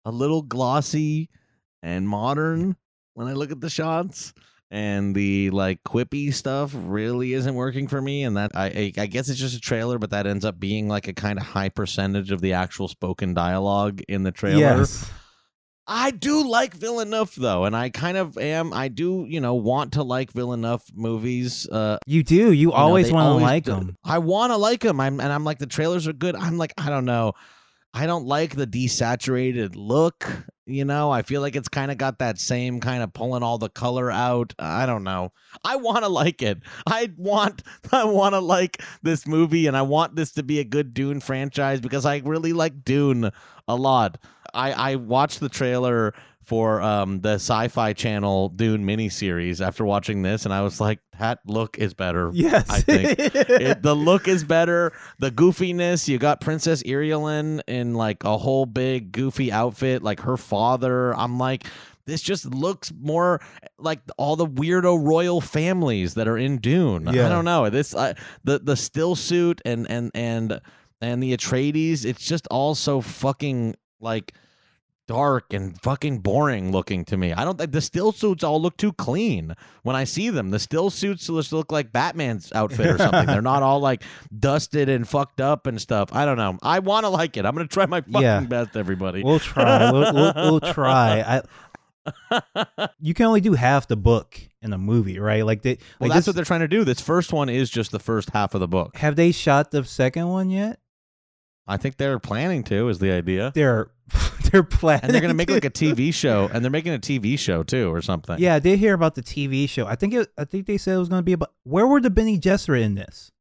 [0.06, 1.30] a little glossy
[1.84, 2.76] and modern
[3.13, 4.34] when I look at the shots.
[4.69, 9.30] And the like quippy stuff really isn't working for me, and that I I, guess
[9.30, 12.32] it's just a trailer, but that ends up being like a kind of high percentage
[12.32, 14.60] of the actual spoken dialogue in the trailer.
[14.60, 15.10] Yes.
[15.89, 18.73] I do like Villeneuve though, and I kind of am.
[18.73, 21.65] I do, you know, want to like Villeneuve movies.
[21.69, 22.36] Uh, You do.
[22.36, 23.97] You, you always want to like do- them.
[24.03, 24.99] I want to like them.
[24.99, 26.36] I'm and I'm like the trailers are good.
[26.36, 27.34] I'm like I don't know.
[27.98, 30.28] I don't like the desaturated look.
[30.68, 33.58] You know, I feel like it's kind of got that same kind of pulling all
[33.58, 34.54] the color out.
[34.60, 35.32] I don't know.
[35.64, 36.60] I want to like it.
[36.86, 40.64] I want I want to like this movie and I want this to be a
[40.64, 43.32] good Dune franchise because I really like Dune
[43.68, 44.20] a lot.
[44.54, 46.14] I I watched the trailer
[46.48, 51.40] for um the Sci-Fi Channel Dune miniseries after watching this and I was like that
[51.46, 52.32] look is better.
[52.34, 52.70] Yes.
[52.70, 54.94] I think it, the look is better.
[55.20, 56.08] The goofiness.
[56.08, 61.14] You got Princess Irulan in like a whole big goofy outfit, like her father.
[61.16, 61.66] I'm like,
[62.06, 63.42] this just looks more
[63.78, 67.10] like all the weirdo royal families that are in Dune.
[67.12, 67.26] Yeah.
[67.26, 67.70] I don't know.
[67.70, 70.62] This uh, the the still suit and and and
[71.02, 72.06] and the Atreides.
[72.06, 74.34] It's just all so fucking like
[75.08, 77.34] dark and fucking boring looking to me.
[77.34, 80.52] I don't think the still suits all look too clean when I see them.
[80.52, 83.26] The still suits just look like Batman's outfit or something.
[83.26, 84.04] They're not all like
[84.38, 86.10] dusted and fucked up and stuff.
[86.13, 86.58] I don't know.
[86.62, 87.46] I want to like it.
[87.46, 88.41] I'm gonna try my fucking Yeah.
[88.41, 89.24] best, everybody.
[89.24, 89.91] we'll try.
[89.91, 91.22] We'll, we'll, we'll try.
[91.22, 91.41] I,
[93.00, 95.46] you can only do half the book in a movie, right?
[95.46, 96.84] Like they, well, like that's this- what they're trying to do.
[96.84, 98.98] This first one is just the first half of the book.
[98.98, 100.80] have they shot the second one yet?
[101.67, 102.89] I think they're planning to.
[102.89, 103.51] Is the idea?
[103.53, 103.89] They're
[104.51, 107.38] they're planning, And they're gonna make like a TV show, and they're making a TV
[107.38, 108.38] show too, or something.
[108.39, 109.86] Yeah, I did hear about the TV show.
[109.86, 111.51] I think it, I think they said it was going to be about.
[111.63, 113.32] Where were the Bene Gesserit in this?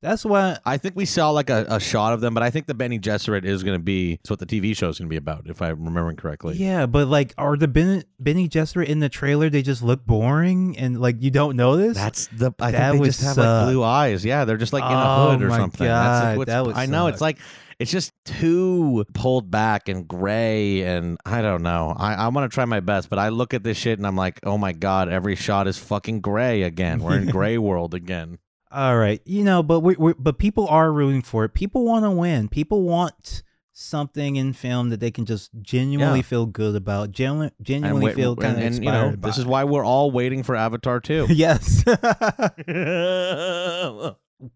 [0.00, 0.58] That's why.
[0.64, 2.98] I think we saw like a, a shot of them, but I think the Bene
[2.98, 5.46] Gesserit is going to be it's what the TV show is going to be about,
[5.46, 6.54] if I'm remembering correctly.
[6.56, 9.50] Yeah, but like, are the ben, Bene Gesserit in the trailer?
[9.50, 11.96] They just look boring, and like you don't know this.
[11.96, 12.52] That's the.
[12.60, 13.44] I That think they just have suck.
[13.64, 14.24] like blue eyes.
[14.24, 15.86] Yeah, they're just like in a Oh hood or oh my something.
[15.86, 17.12] That's like God, what's- that I know suck.
[17.14, 17.38] it's like
[17.80, 21.92] it's just too pulled back and gray, and I don't know.
[21.96, 24.16] I I want to try my best, but I look at this shit and I'm
[24.16, 27.00] like, oh my god, every shot is fucking gray again.
[27.00, 28.38] We're in gray world again.
[28.70, 29.20] All right.
[29.24, 31.54] You know, but we we but people are rooting for it.
[31.54, 32.48] People want to win.
[32.48, 36.22] People want something in film that they can just genuinely Yeah.
[36.24, 37.12] feel good about.
[37.12, 39.28] Genu- genuinely wait- feel kind of inspired you know, by.
[39.28, 41.26] this is why we're all waiting for Avatar 2.
[41.30, 41.84] yes.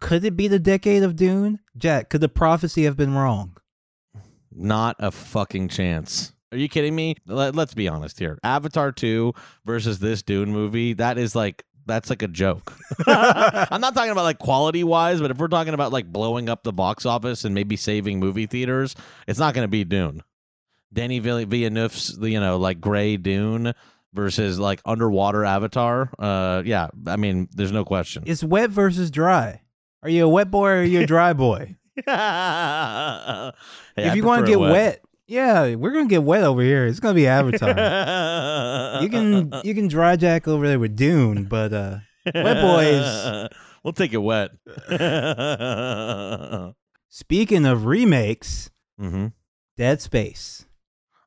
[0.00, 1.60] could it be the decade of Dune?
[1.76, 3.56] Jack, could the prophecy have been wrong?
[4.54, 6.32] Not a fucking chance.
[6.52, 7.14] Are you kidding me?
[7.26, 8.38] Let, let's be honest here.
[8.44, 9.32] Avatar 2
[9.64, 12.74] versus this Dune movie, that is like that's like a joke.
[13.06, 16.62] I'm not talking about like quality wise, but if we're talking about like blowing up
[16.62, 18.94] the box office and maybe saving movie theaters,
[19.26, 20.22] it's not going to be Dune.
[20.92, 23.72] Danny Vill- Villeneuve's, you know, like gray Dune
[24.12, 26.10] versus like underwater Avatar.
[26.18, 28.24] Uh, yeah, I mean, there's no question.
[28.26, 29.62] It's wet versus dry.
[30.02, 31.76] Are you a wet boy or are you a dry boy?
[33.94, 35.02] Hey, I if you want to get wet.
[35.26, 36.86] Yeah, we're gonna get wet over here.
[36.86, 37.68] It's gonna be Avatar.
[39.02, 41.98] you can you can dry jack over there with Dune, but uh,
[42.34, 43.48] Wet boys.
[43.84, 44.50] we'll take it wet.
[47.08, 49.28] speaking of remakes, hmm
[49.76, 50.66] Dead Space.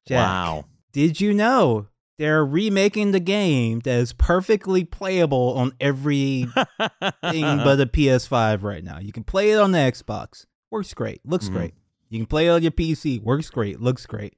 [0.08, 0.66] Jack, Wow.
[0.94, 7.82] Did you know they're remaking the game that is perfectly playable on every thing but
[7.82, 9.00] a PS5 right now?
[9.00, 10.46] You can play it on the Xbox.
[10.72, 11.54] works great, looks Mhm.
[11.54, 11.74] great.
[12.10, 14.36] You can play it on your PC, works great, looks great.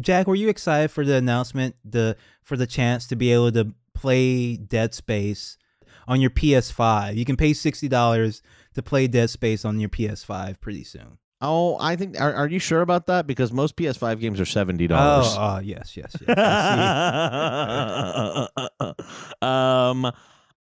[0.00, 3.74] Jack, were you excited for the announcement, the for the chance to be able to
[3.94, 5.58] play Dead Space
[6.06, 7.16] on your PS5?
[7.16, 8.42] You can pay sixty dollars
[8.74, 11.18] to play Dead Space on your PS5 pretty soon.
[11.42, 12.20] Oh, I think.
[12.20, 13.26] Are, are you sure about that?
[13.26, 15.34] Because most PS5 games are seventy dollars.
[15.38, 16.36] oh, yes, yes, yes.
[16.38, 18.46] I
[19.40, 20.12] um,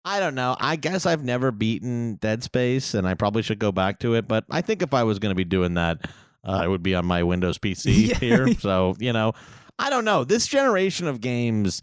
[0.05, 0.55] I don't know.
[0.59, 4.27] I guess I've never beaten Dead Space, and I probably should go back to it.
[4.27, 6.07] But I think if I was going to be doing that,
[6.47, 8.15] uh, it would be on my Windows PC Yeah.
[8.15, 8.53] here.
[8.55, 9.33] So you know,
[9.77, 10.23] I don't know.
[10.23, 11.81] This generation of games.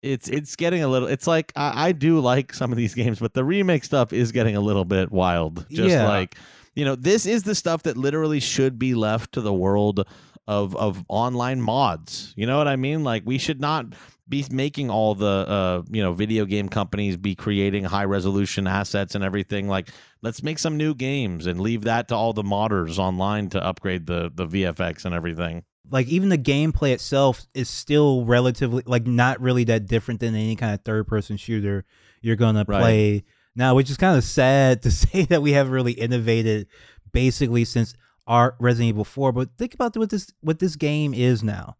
[0.00, 1.08] It's it's getting a little.
[1.08, 4.30] It's like I, I do like some of these games, but the remake stuff is
[4.30, 5.66] getting a little bit wild.
[5.70, 6.06] Just Yeah.
[6.08, 6.36] like
[6.76, 10.06] you know, this is the stuff that literally should be left to the world
[10.48, 12.32] of of online mods.
[12.36, 13.04] You know what I mean?
[13.04, 13.86] Like we should not
[14.28, 19.14] be making all the uh you know video game companies be creating high resolution assets
[19.14, 19.88] and everything like
[20.20, 24.06] let's make some new games and leave that to all the modders online to upgrade
[24.06, 25.62] the the VFX and everything.
[25.90, 30.56] like even the gameplay itself is still relatively like not really that different than any
[30.56, 31.84] kind of third person shooter
[32.20, 32.80] you're gonna Right.
[32.80, 33.24] play
[33.56, 36.66] now which is kind of sad to say that we haven't really innovated
[37.12, 37.94] basically since
[38.28, 41.76] our resident evil 4 but think about what this what this game is now.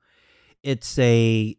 [0.64, 1.56] It's a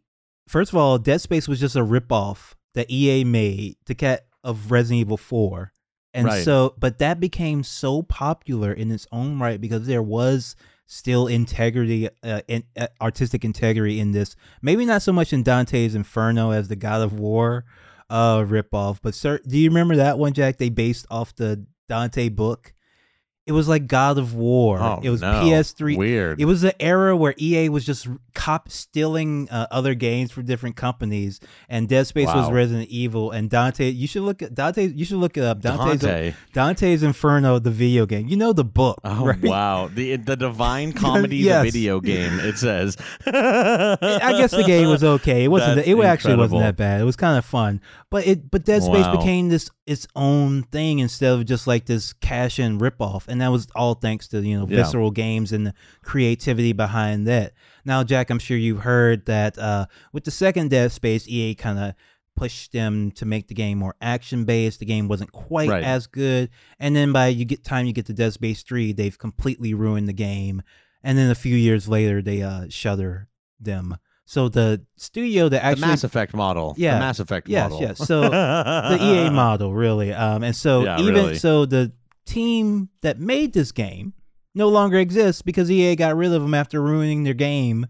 [0.48, 4.70] first of all dead space was just a ripoff that ea made to get of
[4.70, 5.72] resident evil 4
[6.12, 6.44] and Right.
[6.44, 12.08] so but that became so popular in its own right because there was still integrity
[12.24, 14.34] uh, in, uh, artistic integrity in this.
[14.60, 17.64] Maybe not so much in dante's inferno as the god of war
[18.10, 20.56] uh ripoff but sir do you remember that one jack?
[20.58, 22.74] They based off the dante book
[23.50, 25.42] it was like god of war Oh, it was no.
[25.42, 26.40] ps3 Weird.
[26.40, 30.76] it was the era where EA was just cop stealing uh, other games for different
[30.76, 32.52] companies, and Dead Space was Wow.
[32.52, 33.90] Resident Evil, and Dante.
[33.90, 34.86] You should look at Dante.
[34.86, 35.60] You should look it up.
[35.60, 36.34] Dante's Dante.
[36.54, 38.28] Dante's Inferno, the video game.
[38.28, 39.42] You know the book, Oh right?
[39.42, 39.90] wow!
[39.92, 41.64] The the Divine Comedy Yes.
[41.64, 42.38] the video game.
[42.40, 42.96] It says.
[43.26, 45.44] I guess the game was okay.
[45.44, 45.76] It wasn't.
[45.76, 47.00] That's It actually wasn't that bad.
[47.00, 49.16] It was kind of fun, but it but Dead Space Wow.
[49.16, 53.48] became this its own thing instead of just like this cash in ripoff, and that
[53.48, 54.76] was all thanks to you know Yeah.
[54.76, 57.52] Visceral Games and the creativity behind that.
[57.84, 61.78] Now, Jack, I'm sure you've heard that uh, with the second Dead Space, EA kind
[61.78, 61.94] of
[62.36, 64.80] pushed them to make the game more action based.
[64.80, 65.84] The game wasn't quite Right.
[65.84, 69.18] as good, and then by you get time you get to Dead Space three, they've
[69.18, 70.62] completely ruined the game.
[71.02, 73.96] And then a few years later, they uh, shutter them.
[74.26, 76.74] So the studio that the actually Mass Effect model.
[76.76, 76.94] Yeah.
[76.94, 77.80] The Mass Effect Yes, model.
[77.88, 77.98] yes.
[78.06, 80.12] So the EA model, really.
[80.12, 81.34] Um, and so Yeah, even really.
[81.38, 81.92] so, the
[82.24, 84.14] team that made this game
[84.54, 87.86] no longer exists because EA got rid of them after ruining their game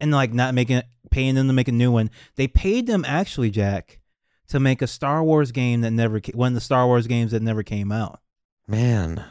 [0.00, 2.10] and like not making it, paying them to make a new one.
[2.36, 4.00] They paid them actually, Jack,
[4.48, 7.42] to make a Star Wars game that never one of the Star Wars games that
[7.42, 8.20] never came out.
[8.66, 9.24] Man,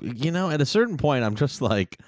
[0.00, 1.98] you know, at a certain point, I'm just like,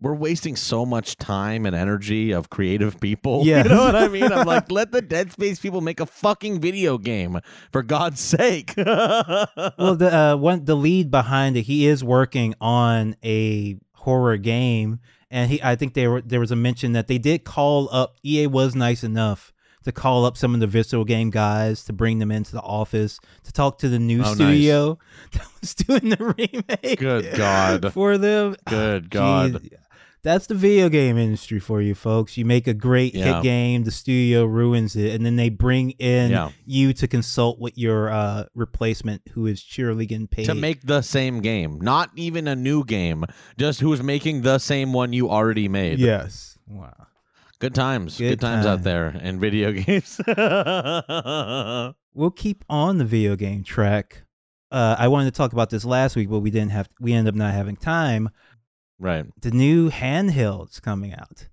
[0.00, 3.42] we're wasting so much time and energy of creative people.
[3.44, 3.64] Yes.
[3.68, 4.30] You know what I mean?
[4.30, 7.40] I'm like, let the Dead Space people make a fucking video game,
[7.72, 8.74] for God's sake.
[8.76, 15.00] well, the uh, one the lead behind it, he is working on a horror game,
[15.30, 18.16] and he I think there were there was a mention that they did call up.
[18.24, 19.52] EA was nice enough
[19.84, 23.18] to call up some of the Visceral Game guys to bring them into the office
[23.44, 24.34] to talk to the new Oh, nice.
[24.34, 24.98] studio
[25.32, 26.98] that was doing the remake.
[26.98, 27.92] Good God.
[27.92, 28.56] for them.
[28.68, 29.52] Good God.
[29.54, 29.72] Jeez.
[30.26, 32.36] That's the video game industry for you folks.
[32.36, 33.34] You make a great Yeah.
[33.36, 36.50] hit game, the studio ruins it, and then they bring in Yeah.
[36.64, 40.46] you to consult with your uh, replacement who is surely getting paid.
[40.46, 43.24] to make the same game, not even a new game,
[43.56, 46.00] just who's making the same one you already made.
[46.00, 46.58] Yes.
[46.66, 47.06] Wow.
[47.60, 48.18] Good times.
[48.18, 50.20] Good, Good times out there in video games.
[52.14, 54.24] We'll keep on the video game track.
[54.72, 56.88] Uh, I wanted to talk about this last week, but we didn't have.
[57.00, 58.28] We ended up not having time.
[58.98, 59.26] Right.
[59.40, 61.48] The new handhelds coming out,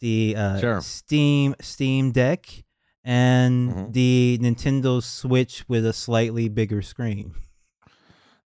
[0.00, 0.80] the uh, Sure.
[0.80, 2.64] Steam Steam Deck
[3.04, 3.92] and Mhm.
[3.92, 7.34] the Nintendo Switch with a slightly bigger screen.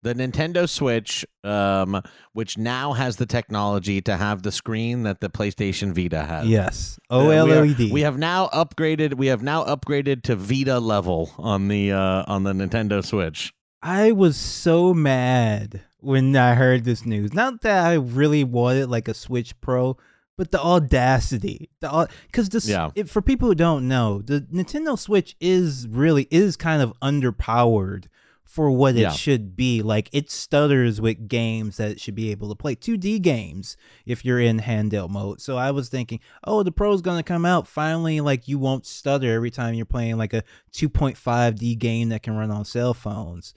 [0.03, 1.99] The Nintendo Switch, um,
[2.33, 6.47] which now has the technology to have the screen that the PlayStation Vita has.
[6.47, 7.91] Yes, Uh, we are- OLED.
[7.91, 9.15] We have now upgraded.
[9.15, 13.51] We have now upgraded to Vita level on the uh, on the Nintendo Switch.
[13.81, 17.33] I was so mad when I heard this news.
[17.33, 19.97] Not that I really wanted like a Switch Pro,
[20.37, 22.89] but the audacity, the because this Yeah.
[22.95, 28.05] it, for people who don't know, the Nintendo Switch is really is kind of underpowered
[28.43, 29.11] for what it Yeah.
[29.11, 29.81] should be.
[29.81, 34.23] Like it stutters with games that it should be able to play 2D games if
[34.23, 35.41] you're in handheld mode.
[35.41, 38.21] So I was thinking, oh, the Pro's gonna come out finally.
[38.21, 42.51] Like you won't stutter every time you're playing like a 2.5D game that can run
[42.51, 43.53] on cell phones.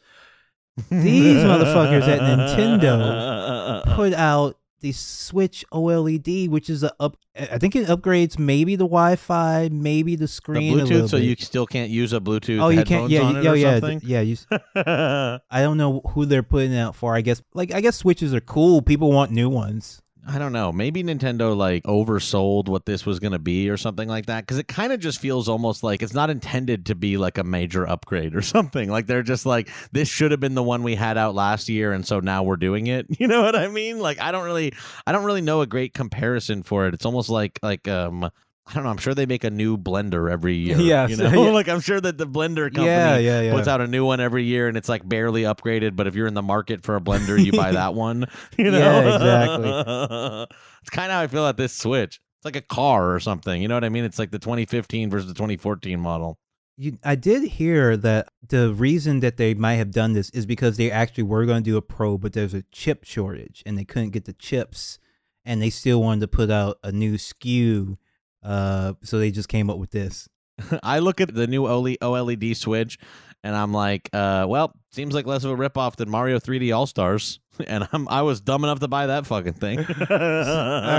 [0.91, 7.17] These motherfuckers at Nintendo put out the Switch OLED, which is a up.
[7.37, 10.79] I think it upgrades maybe the Wi-Fi, maybe the the screen.
[10.79, 11.25] a Bluetooth, so bit.
[11.27, 12.61] you still can't use a Bluetooth.
[12.61, 13.11] Oh, you can't.
[13.11, 14.21] Yeah, on you- oh, yeah, th- yeah.
[14.21, 14.37] You,
[15.51, 17.15] I don't know who they're putting it out for.
[17.15, 18.83] I guess, like, I guess switches are cool.
[18.83, 20.01] People want new ones.
[20.27, 20.73] I don't know.
[20.73, 24.59] Maybe Nintendo like oversold what this was going to be or something like that because
[24.59, 27.87] it kind of just feels almost like it's not intended to be like a major
[27.89, 28.91] upgrade or something.
[28.91, 31.93] Like they're just like this should have been the one we had out last year
[31.93, 33.07] and so now we're doing it.
[33.19, 33.99] You know what I mean?
[33.99, 34.73] Like I don't really
[35.05, 36.95] I don't really know a great comparison for it.
[36.95, 38.31] It's almost like like um
[38.69, 38.91] I don't know.
[38.91, 40.79] I'm sure they make a new blender every year.
[40.79, 41.51] Yes, you know, yeah.
[41.51, 43.53] like I'm sure that the blender company Yeah, yeah, yeah.
[43.53, 46.27] puts out a new one every year and it's like barely upgraded but if you're
[46.27, 48.27] in the market for a blender you buy that one
[48.57, 50.57] you know Yeah, exactly.
[50.83, 53.61] it's kind of how i feel at this switch it's like a car or something
[53.63, 56.39] you know what i mean it's like the 2015 versus the 2014 model
[56.77, 60.77] You, I did hear that the reason that they might have done this is because
[60.77, 63.85] they actually were going to do a Pro, but there's a chip shortage and they
[63.85, 64.99] couldn't get the chips,
[65.45, 67.97] and they still wanted to put out a new SKU.
[68.43, 70.29] Uh, so they just came up with this.
[70.83, 72.99] i look at the new oled switch
[73.45, 77.39] and i'm like uh well seems like less of a ripoff than mario 3d all-stars
[77.69, 79.79] and i'm i was dumb enough to buy that fucking thing
[80.11, 80.17] All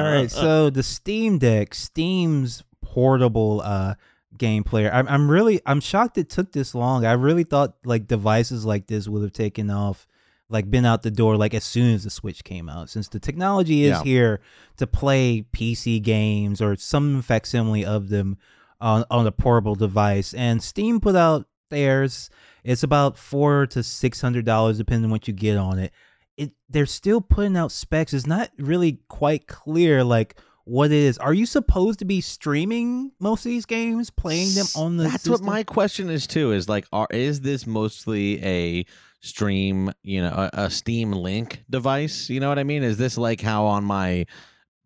[0.04, 3.96] right, so the Steam Deck, Steam's portable uh
[4.38, 4.90] game player.
[4.94, 7.06] I'm I'm really I'm shocked it took this long.
[7.06, 10.08] I really thought like devices like this would have taken off,
[10.50, 12.90] like been out the door like as soon as the Switch came out.
[12.90, 14.04] Since the technology is Yeah.
[14.04, 14.40] here
[14.78, 18.38] to play PC games or some facsimile of them
[18.82, 22.30] on on a portable device, and Steam put out theirs.
[22.64, 25.94] It's about four to six hundred dollars depending on what you get on it
[26.40, 28.14] it they're still putting out specs.
[28.14, 31.18] It's not really quite clear like what it is.
[31.18, 35.28] Are you supposed to be streaming most of these games, playing them on the That's
[35.28, 36.54] what my question is too.
[36.54, 38.86] Is like, are is this mostly a
[39.22, 39.92] stream?
[40.04, 42.30] You know, a, a Steam Link device.
[42.30, 42.84] You know what I mean?
[42.84, 44.26] Is this like how on my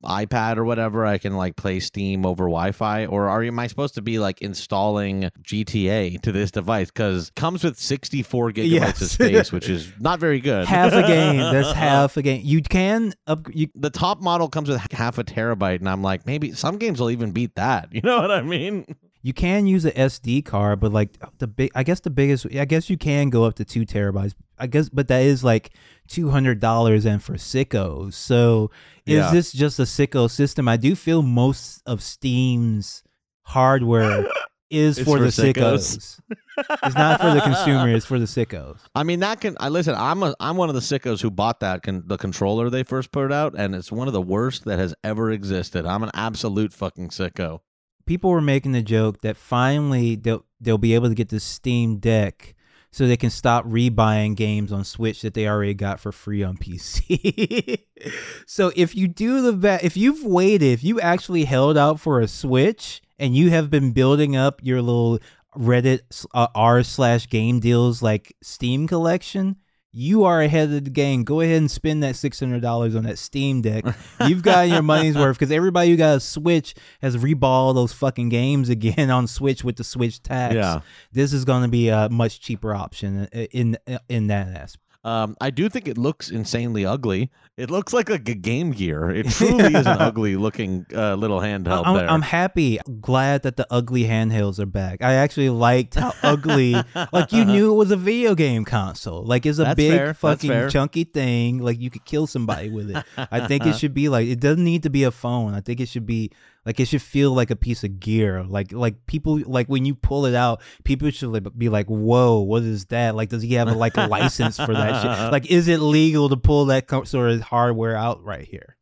[0.04, 3.67] iPad or whatever I can like play Steam over Wi-Fi, or are you am I
[3.67, 6.88] supposed to be like installing GTA to this device?
[6.91, 9.02] Because comes with 64 gigabytes Yes.
[9.02, 10.65] of space, which is not very good.
[10.67, 11.38] half a game.
[11.38, 12.41] That's half a game.
[12.43, 16.26] You can up you the top model comes with half a terabyte, and I'm like,
[16.26, 17.88] maybe some games will even beat that.
[17.93, 18.86] You know what I mean?
[19.26, 22.66] You can use a SD card, but like the big, I guess the biggest, I
[22.66, 24.34] guess you can go up to two terabytes.
[24.60, 25.72] I guess, but that is like
[26.08, 28.14] two hundred dollars and for sickos.
[28.14, 28.70] So
[29.06, 29.32] is Yeah.
[29.32, 30.68] this just a sicko system?
[30.68, 33.02] I do feel most of Steam's
[33.44, 34.28] hardware
[34.70, 36.20] is for, for the sickos.
[36.20, 36.20] sickos.
[36.84, 37.90] it's not for the consumer.
[37.96, 38.78] It's for the sickos.
[38.96, 39.96] I mean that can I listen.
[39.96, 43.12] I'm a I'm one of the sickos who bought that con, the controller they first
[43.12, 45.86] put out, and it's one of the worst that has ever existed.
[45.86, 47.60] I'm an absolute fucking sicko.
[48.06, 51.98] People were making the joke that finally they'll they'll be able to get the Steam
[51.98, 52.56] Deck
[52.92, 56.58] so they can stop rebuying games on Switch that they already got for free on
[56.58, 57.80] PC.
[58.46, 62.20] so if you do the ba- if you've waited, if you actually held out for
[62.20, 65.20] a Switch and you have been building up your little
[65.56, 66.02] Reddit
[66.34, 69.56] uh, r slash game deals like Steam collection.
[69.95, 71.23] You are ahead of the game.
[71.23, 73.86] Go ahead and spend that six hundred dollars on that Steam Deck.
[74.27, 78.29] You've gotten your money's worth because everybody who got a Switch has reballed those fucking
[78.29, 80.56] games again on Switch with the Switch tax.
[80.56, 80.82] Yeah.
[81.12, 84.79] this is going to be a much cheaper option in in, in that aspect.
[85.06, 87.30] Um, I do think it looks insanely ugly.
[87.58, 89.10] It looks like a g- Game Gear.
[89.12, 92.10] It truly is an ugly looking uh, little handheld I'm, there.
[92.10, 95.04] I'm happy, glad that the ugly handhelds are back.
[95.04, 96.76] I actually liked how ugly,
[97.12, 99.24] like you knew it was a video game console.
[99.24, 100.13] Like it's a That's big fair.
[100.13, 101.60] Fucking chunky thing.
[101.60, 103.04] Like you could kill somebody with it.
[103.18, 105.54] I think it should be like it doesn't need to be a phone.
[105.54, 106.32] I think it should be
[106.65, 108.43] like it should feel like a piece of gear.
[108.43, 112.39] Like like people like when you pull it out, people should like, be like, "Whoa,
[112.39, 113.15] what is that?
[113.15, 115.13] Like, does he have a, like a license for that shit?
[115.34, 118.78] Like, is it legal to pull that sort of hardware out right here?"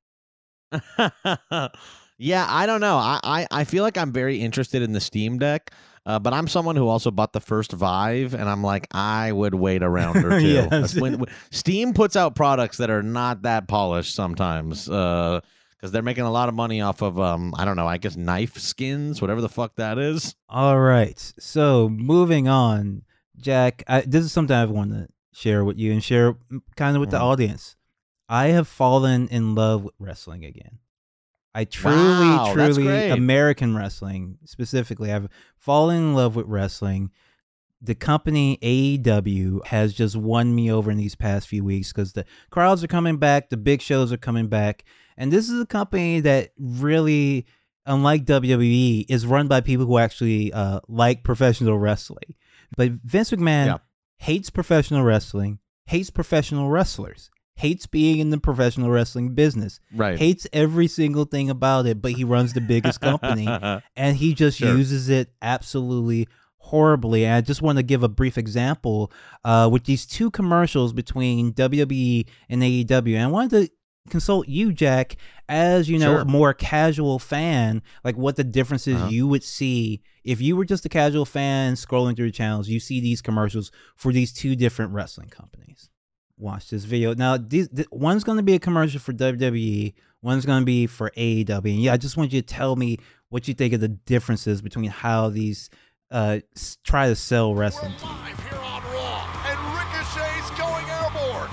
[2.17, 2.97] yeah, I don't know.
[2.97, 5.71] I, I, I feel like I'm very interested in the Steam Deck,
[6.05, 9.53] uh, but I'm someone who also bought the first Vive, and I'm like, I would
[9.55, 10.47] wait a round or two.
[10.47, 10.95] Yes.
[10.95, 14.87] when, when- Steam puts out products that are not that polished sometimes.
[14.89, 15.41] Uh,
[15.81, 18.15] because they're making a lot of money off of um I don't know I guess
[18.15, 20.35] knife skins whatever the fuck that is.
[20.47, 21.19] All right.
[21.39, 23.01] So moving on,
[23.37, 23.83] Jack.
[23.87, 26.35] I, this is something I've wanted to share with you and share
[26.75, 27.23] kind of with the Mhm.
[27.23, 27.75] audience.
[28.29, 30.79] I have fallen in love with wrestling again.
[31.53, 31.97] I truly,
[32.29, 33.09] Wow, truly.
[33.09, 35.11] American wrestling specifically.
[35.11, 35.27] I've
[35.57, 37.11] fallen in love with wrestling.
[37.83, 42.25] The company AEW has just won me over in these past few weeks because the
[42.51, 44.83] crowds are coming back, the big shows are coming back,
[45.17, 47.45] and this is a company that really
[47.87, 52.35] unlike WWE, is run by people who actually uh, like professional wrestling.
[52.77, 53.77] But Vince McMahon Yeah.
[54.19, 55.57] hates professional wrestling.
[55.87, 60.17] hates professional wrestlers, hates being in the professional wrestling business, Right.
[60.17, 63.47] hates every single thing about it, but he runs the biggest company
[63.97, 64.77] and he just Sure.
[64.77, 66.27] uses it absolutely
[66.65, 67.25] horribly.
[67.25, 69.11] And I just want to give a brief example
[69.43, 73.15] uh, with these two commercials between WWE and AEW.
[73.15, 73.71] And I wanted to
[74.09, 75.15] consult you, Jack,
[75.49, 76.21] as you know, Sure.
[76.21, 79.09] a more casual fan, like what the differences Uh-huh.
[79.09, 82.67] you would see if you were just a casual fan scrolling through the channels.
[82.69, 85.89] You see these commercials for these two different wrestling companies.
[86.37, 87.13] Watch this video.
[87.13, 89.93] Now, these, th- one's going to be a commercial for WWE.
[90.23, 91.71] One's going to be for AEW.
[91.73, 92.97] And yeah, I just want you to tell me
[93.29, 95.69] what you think of the differences between how these
[96.11, 96.39] uh,
[96.83, 97.93] try to sell wrestling.
[97.97, 98.11] to you.
[98.11, 101.49] Live here on Raw, and Ricochet's going airborne.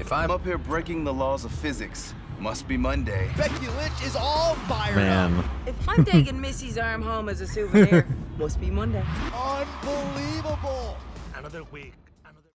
[0.00, 3.30] If I'm up here breaking the laws of physics, must be Monday.
[3.36, 5.44] Becky Lynch is all fired Man.
[5.66, 8.06] If I'm taking Missy's arm home as a souvenir,
[8.38, 9.04] must be Monday.
[9.32, 10.96] Unbelievable.
[11.36, 11.94] Another week.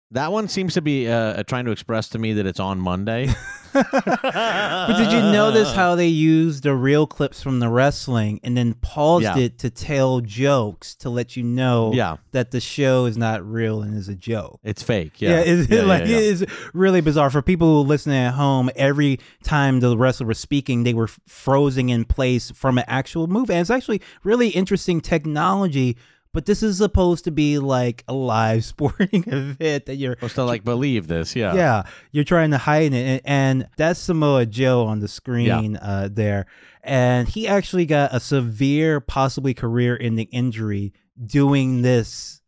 [0.09, 0.25] Another.
[0.25, 3.29] That one seems to be uh, trying to express to me that it's on Monday.
[3.73, 8.73] But did you notice how they used the real clips from the wrestling and then
[8.75, 9.37] paused Yeah.
[9.37, 12.17] it to tell jokes to let you know Yeah.
[12.31, 14.59] that the show is not real and is a joke?
[14.63, 15.21] It's fake.
[15.21, 15.39] Yeah, Yeah.
[15.41, 16.17] it's Yeah, like yeah, yeah.
[16.17, 18.71] it is really bizarre for people who listening at home.
[18.75, 23.51] Every time the wrestler was speaking, they were frozen in place from an actual move,
[23.51, 25.97] and it's actually really interesting technology.
[26.37, 30.43] But this is supposed to be like a live sporting event that you're supposed to
[30.43, 31.35] like believe this.
[31.35, 31.55] Yeah.
[31.55, 36.09] yeah, you're trying to hide it, and, and that's Samoa Joe on the screen uh,
[36.11, 36.45] there,
[36.83, 40.93] and he actually got a severe, possibly career-ending injury
[41.25, 42.39] doing this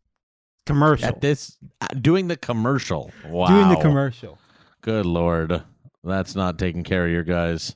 [0.66, 1.08] commercial.
[1.08, 3.10] At this, uh, doing the commercial.
[3.26, 3.48] Wow.
[3.48, 4.38] Doing the commercial.
[4.82, 5.64] Good lord,
[6.04, 7.74] that's not taking care of your guys.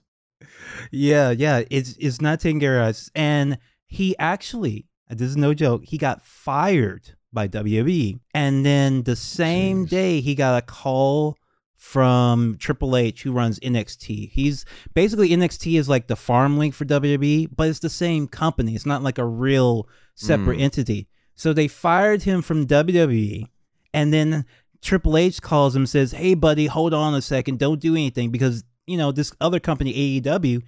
[0.92, 3.58] Yeah, yeah, it's it's not taking care of us, and
[3.88, 9.86] he actually, this is no joke, he got fired by WWE, and then the same
[9.86, 9.90] Jeez.
[9.90, 11.36] day he got a call
[11.76, 14.30] from Triple H, who runs NXT.
[14.30, 18.74] He's basically NXT is like the farm link for WWE, but it's the same company.
[18.74, 20.62] It's not like a real separate Mm.
[20.62, 21.08] entity.
[21.34, 23.48] So they fired him from WWE,
[23.92, 24.46] and then
[24.80, 27.58] Triple H calls him says, "Hey, buddy, hold on a second.
[27.58, 30.62] Don't do anything because you know this other company, AEW,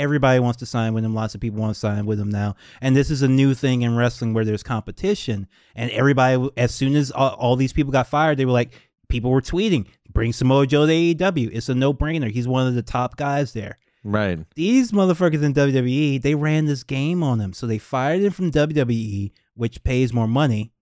[0.00, 1.14] everybody wants to sign with him.
[1.14, 3.82] Lots of people want to sign with him now, and this is a new thing
[3.82, 5.46] in wrestling where there's competition.
[5.76, 8.72] And everybody, as soon as all, all these people got fired, they were like,
[9.08, 11.50] people were tweeting, "Bring Samoa Joe to AEW.
[11.52, 12.30] It's a no-brainer.
[12.30, 14.38] He's one of the top guys there." Right.
[14.54, 17.52] these motherfuckers in WWE, they ran this game on him.
[17.52, 20.72] So they fired him from WWE, which pays more money.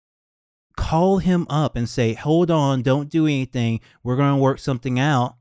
[0.77, 3.81] Call him up and say, "Hold on, don't do anything.
[4.05, 5.35] We're going to work something out."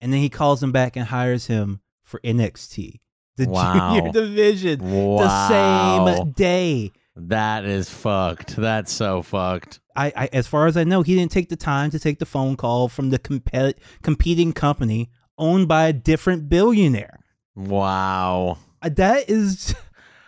[0.00, 2.98] And then he calls him back and hires him for NXT,
[3.44, 3.94] the Wow.
[3.94, 6.92] junior division, the same day.
[7.16, 8.56] That is fucked.
[8.56, 9.80] That's so fucked.
[9.96, 12.24] I, I, as far as I know, he didn't take the time to take the
[12.26, 17.18] phone call from the compet- competing company owned by a different billionaire.
[17.56, 18.58] Wow.
[18.80, 19.74] Uh, That is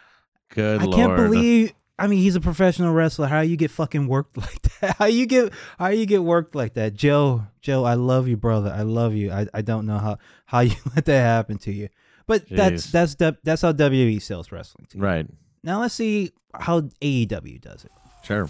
[0.51, 0.97] Good I lord.
[0.97, 1.73] can't believe.
[1.99, 3.29] I mean, he's a professional wrestler.
[3.29, 4.97] How you get fucking worked like that?
[4.99, 7.45] How you get how you get worked like that, Joe?
[7.61, 8.71] Joe, I love you, brother.
[8.75, 9.31] I love you.
[9.31, 11.89] I, I don't know how how you let that happen to you,
[12.33, 12.91] but that's Jeez.
[12.93, 14.87] that's the, that's how WWE sells wrestling.
[14.91, 15.05] To you.
[15.05, 15.27] Right.
[15.63, 17.93] Now let's see how AEW does it.
[18.25, 18.49] Sure.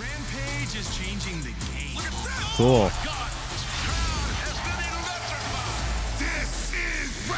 [0.00, 1.94] Rampage is changing the game.
[1.96, 2.40] Look at that.
[2.40, 2.88] Oh cool.
[2.88, 2.90] God,
[3.38, 6.18] this crowd has been electrified.
[6.18, 7.30] This is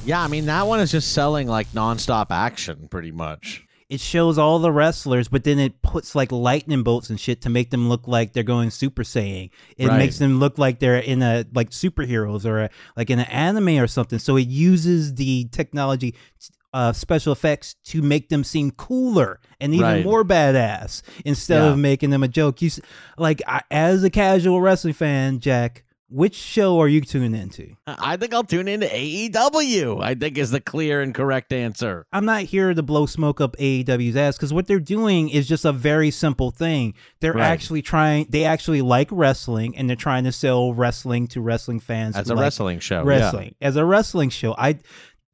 [0.00, 0.06] Rampage.
[0.06, 3.65] Yeah, I mean that one is just selling like nonstop action, pretty much.
[3.88, 7.48] It shows all the wrestlers, but then it puts like lightning bolts and shit to
[7.48, 9.50] make them look like they're going Super Saiyan.
[9.76, 9.96] It Right.
[9.98, 13.78] makes them look like they're in a like superheroes or a, like in an anime
[13.78, 14.18] or something.
[14.18, 16.16] So it uses the technology,
[16.74, 20.04] uh, special effects to make them seem cooler and even Right.
[20.04, 21.70] more badass instead Yeah.
[21.70, 22.60] of making them a joke.
[22.60, 22.70] You
[23.18, 25.84] like I, as a casual wrestling fan, Jack.
[26.08, 27.74] Which show are you tuning into?
[27.86, 30.00] I think I'll tune into AEW.
[30.02, 32.06] I think is the clear and correct answer.
[32.12, 35.64] I'm not here to blow smoke up AEW's ass because what they're doing is just
[35.64, 36.94] a very simple thing.
[37.20, 37.42] They're Right.
[37.46, 38.26] actually trying.
[38.30, 42.14] They actually like wrestling, and they're trying to sell wrestling to wrestling fans.
[42.14, 43.02] As a like wrestling show.
[43.02, 44.54] wrestling as a wrestling show.
[44.56, 44.78] I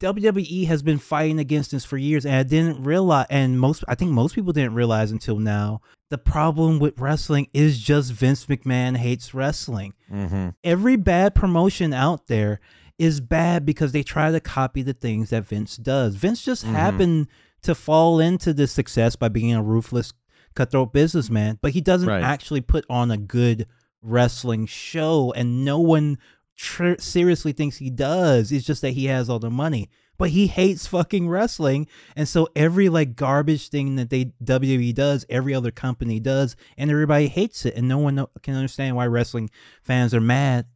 [0.03, 3.25] WWE has been fighting against this for years, and I didn't realize.
[3.29, 5.81] And most, I think most people didn't realize until now.
[6.09, 10.49] The problem with wrestling is just Vince McMahon hates wrestling Mm-hmm.
[10.63, 12.59] every bad promotion out there
[12.99, 16.15] is bad because they try to copy the things that Vince does.
[16.15, 16.75] Vince just Mm-hmm.
[16.75, 17.27] happened
[17.63, 20.13] to fall into this success by being a ruthless,
[20.53, 22.21] cutthroat businessman, but he doesn't Right.
[22.21, 23.65] actually put on a good
[24.03, 26.19] wrestling show, and no one
[26.57, 28.51] tr- seriously thinks he does.
[28.51, 29.89] It's just that he has all the money.
[30.17, 31.87] but he hates fucking wrestling.
[32.15, 36.91] And so every like garbage thing that they WWE does, every other company does, and
[36.91, 39.49] everybody hates it, and no one can understand why wrestling
[39.81, 40.67] fans are mad.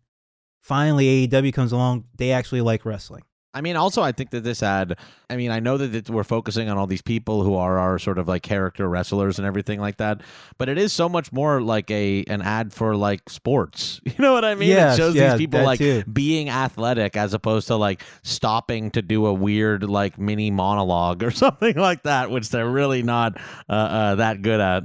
[0.59, 2.05] Finally, AEW comes along.
[2.17, 3.23] They actually like wrestling.
[3.57, 4.97] I mean, also, I think that this ad.
[5.29, 8.19] I mean, I know that we're focusing on all these people who are our sort
[8.19, 10.21] of like character wrestlers and everything like that,
[10.59, 13.99] but it is so much more like a an ad for like sports.
[14.17, 14.69] You know what I mean?
[14.69, 16.03] Yes, it shows yeah, these people like too.
[16.11, 21.29] being athletic as opposed to like stopping to do a weird like mini monologue or
[21.45, 23.37] something like that, which they're really not
[23.69, 24.83] uh, uh, that good at.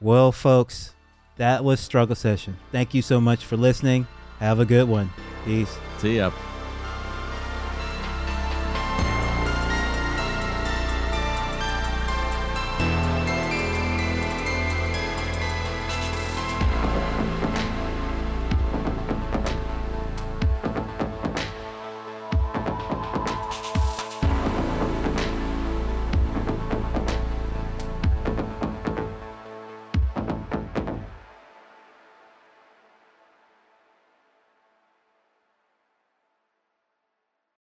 [0.00, 0.94] Well, folks,
[1.36, 2.56] that was Struggle Session.
[2.72, 4.08] Thank you so much for listening.
[4.40, 5.10] Have a good one.
[5.44, 5.76] Peace.
[5.98, 6.32] See ya.